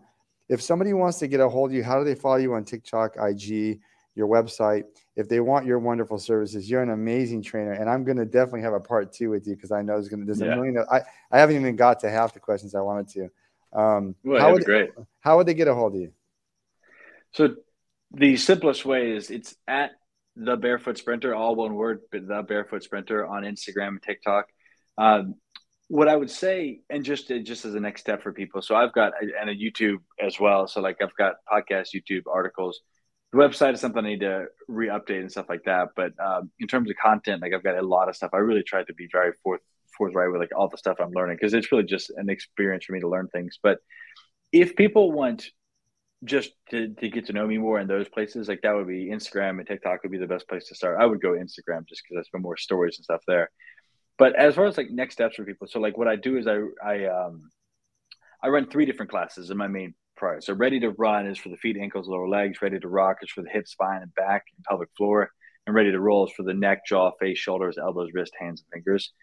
[0.49, 2.63] if somebody wants to get a hold of you, how do they follow you on
[2.63, 3.79] TikTok, IG,
[4.15, 4.83] your website?
[5.15, 8.61] If they want your wonderful services, you're an amazing trainer, and I'm going to definitely
[8.61, 10.53] have a part two with you because I know there's going to there's yeah.
[10.53, 10.77] a million.
[10.77, 11.01] Of, I
[11.31, 13.79] I haven't even got to half the questions I wanted to.
[13.79, 14.91] Um, well, how would great.
[15.19, 16.11] How would they get a hold of you?
[17.31, 17.55] So
[18.11, 19.91] the simplest way is it's at
[20.35, 24.45] the barefoot sprinter, all one word, but the barefoot sprinter on Instagram and TikTok.
[24.97, 25.35] Um,
[25.87, 28.93] what I would say, and just just as a next step for people, so I've
[28.93, 30.67] got and a YouTube as well.
[30.67, 32.81] So like I've got podcast, YouTube articles.
[33.31, 35.89] The website is something I need to re-update and stuff like that.
[35.95, 38.31] But um, in terms of content, like I've got a lot of stuff.
[38.33, 39.61] I really tried to be very forth
[39.97, 42.93] forthright with like all the stuff I'm learning because it's really just an experience for
[42.93, 43.59] me to learn things.
[43.61, 43.79] But
[44.51, 45.45] if people want
[46.23, 49.09] just to, to get to know me more in those places, like that would be
[49.09, 50.99] Instagram and TikTok would be the best place to start.
[50.99, 53.49] I would go Instagram just because I spend more stories and stuff there
[54.17, 56.47] but as far as like next steps for people, so like what I do is
[56.47, 57.49] I I um
[58.41, 60.39] I run three different classes in my main prior.
[60.39, 62.61] So ready to run is for the feet, ankles, lower legs.
[62.61, 65.31] Ready to rock is for the hip, spine, and back and pelvic floor.
[65.67, 68.71] And ready to roll is for the neck, jaw, face, shoulders, elbows, wrist, hands, and
[68.71, 69.13] fingers.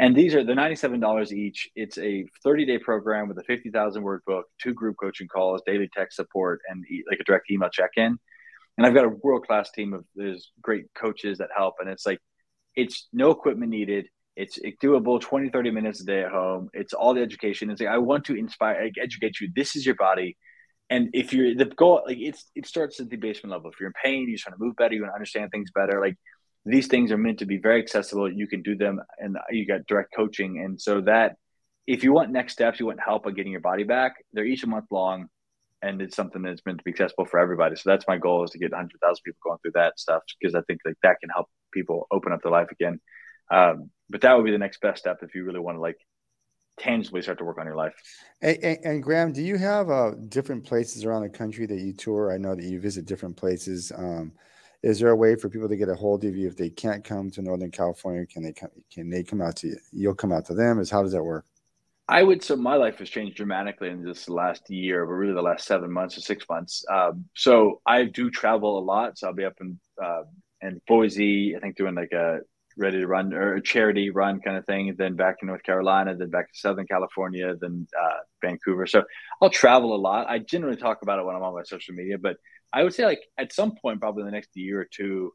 [0.00, 1.68] And these are the ninety-seven dollars each.
[1.76, 5.88] It's a thirty-day program with a fifty thousand word book, two group coaching calls, daily
[5.96, 8.18] tech support, and like a direct email check-in.
[8.78, 12.18] And I've got a world-class team of there's great coaches that help, and it's like
[12.74, 14.06] it's no equipment needed
[14.36, 16.70] it's doable 20, 30 minutes a day at home.
[16.72, 17.70] It's all the education.
[17.70, 19.50] It's like, I want to inspire, educate you.
[19.54, 20.36] This is your body.
[20.90, 23.70] and if you're the goal, like it's it starts at the basement level.
[23.70, 26.00] If you're in pain, you're trying to move better, you want to understand things better.
[26.00, 26.16] Like
[26.64, 28.30] these things are meant to be very accessible.
[28.30, 30.62] You can do them, and you got direct coaching.
[30.62, 31.36] And so that
[31.86, 34.14] if you want next steps, you want help on getting your body back.
[34.32, 35.26] They're each a month long,
[35.82, 37.76] and it's something that's meant to be accessible for everybody.
[37.76, 40.60] So that's my goal is to get 100,000 people going through that stuff because I
[40.66, 43.00] think like that can help people open up their life again.
[43.50, 45.96] Um, but that would be the next best step if you really want to like
[46.78, 47.94] tangibly start to work on your life.
[48.42, 51.92] And, and, and Graham, do you have uh, different places around the country that you
[51.92, 52.32] tour?
[52.32, 53.92] I know that you visit different places.
[53.96, 54.32] Um,
[54.82, 57.04] is there a way for people to get a hold of you if they can't
[57.04, 58.24] come to Northern California?
[58.26, 58.70] Can they come?
[58.92, 59.76] Can they come out to you?
[59.92, 60.78] You'll come out to them.
[60.78, 61.44] Is how does that work?
[62.08, 65.42] I would so my life has changed dramatically in this last year, but really the
[65.42, 66.84] last seven months or six months.
[66.90, 69.18] Um, so I do travel a lot.
[69.18, 70.22] So I'll be up in uh,
[70.62, 72.40] in Boise, I think doing like a
[72.76, 74.94] ready to run or a charity run kind of thing.
[74.96, 78.86] Then back to North Carolina, then back to Southern California, then uh, Vancouver.
[78.86, 79.04] So
[79.40, 80.28] I'll travel a lot.
[80.28, 82.36] I generally talk about it when I'm on my social media, but
[82.72, 85.32] I would say like at some point, probably in the next year or two,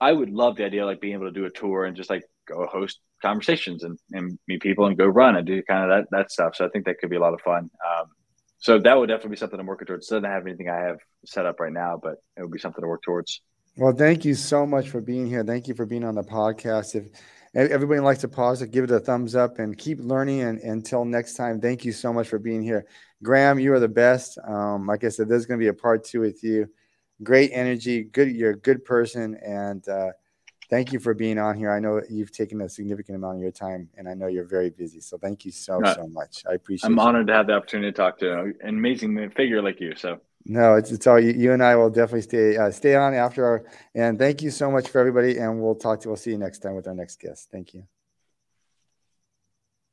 [0.00, 2.10] I would love the idea of like being able to do a tour and just
[2.10, 5.90] like go host conversations and, and meet people and go run and do kind of
[5.90, 6.54] that that stuff.
[6.54, 7.70] So I think that could be a lot of fun.
[7.86, 8.06] Um,
[8.58, 10.10] so that would definitely be something I'm working towards.
[10.10, 12.82] It doesn't have anything I have set up right now, but it would be something
[12.82, 13.42] to work towards.
[13.76, 15.44] Well, thank you so much for being here.
[15.44, 16.94] Thank you for being on the podcast.
[16.94, 17.08] If
[17.56, 20.42] everybody likes to pause it, give it a thumbs up and keep learning.
[20.42, 22.86] And until next time, thank you so much for being here.
[23.22, 24.38] Graham, you are the best.
[24.46, 26.68] Um, like I said, there's going to be a part two with you.
[27.22, 28.30] Great energy, good.
[28.30, 30.10] You're a good person, and uh,
[30.68, 31.72] thank you for being on here.
[31.72, 34.68] I know you've taken a significant amount of your time, and I know you're very
[34.68, 35.00] busy.
[35.00, 36.42] So thank you so uh, so much.
[36.46, 36.88] I appreciate.
[36.88, 36.92] It.
[36.92, 37.02] I'm you.
[37.02, 39.96] honored to have the opportunity to talk to an amazing figure like you.
[39.96, 43.14] So no, it's, it's all you, you and I will definitely stay uh, stay on
[43.14, 43.64] after our
[43.94, 46.60] and thank you so much for everybody and we'll talk to we'll see you next
[46.60, 47.48] time with our next guest.
[47.50, 47.95] Thank you.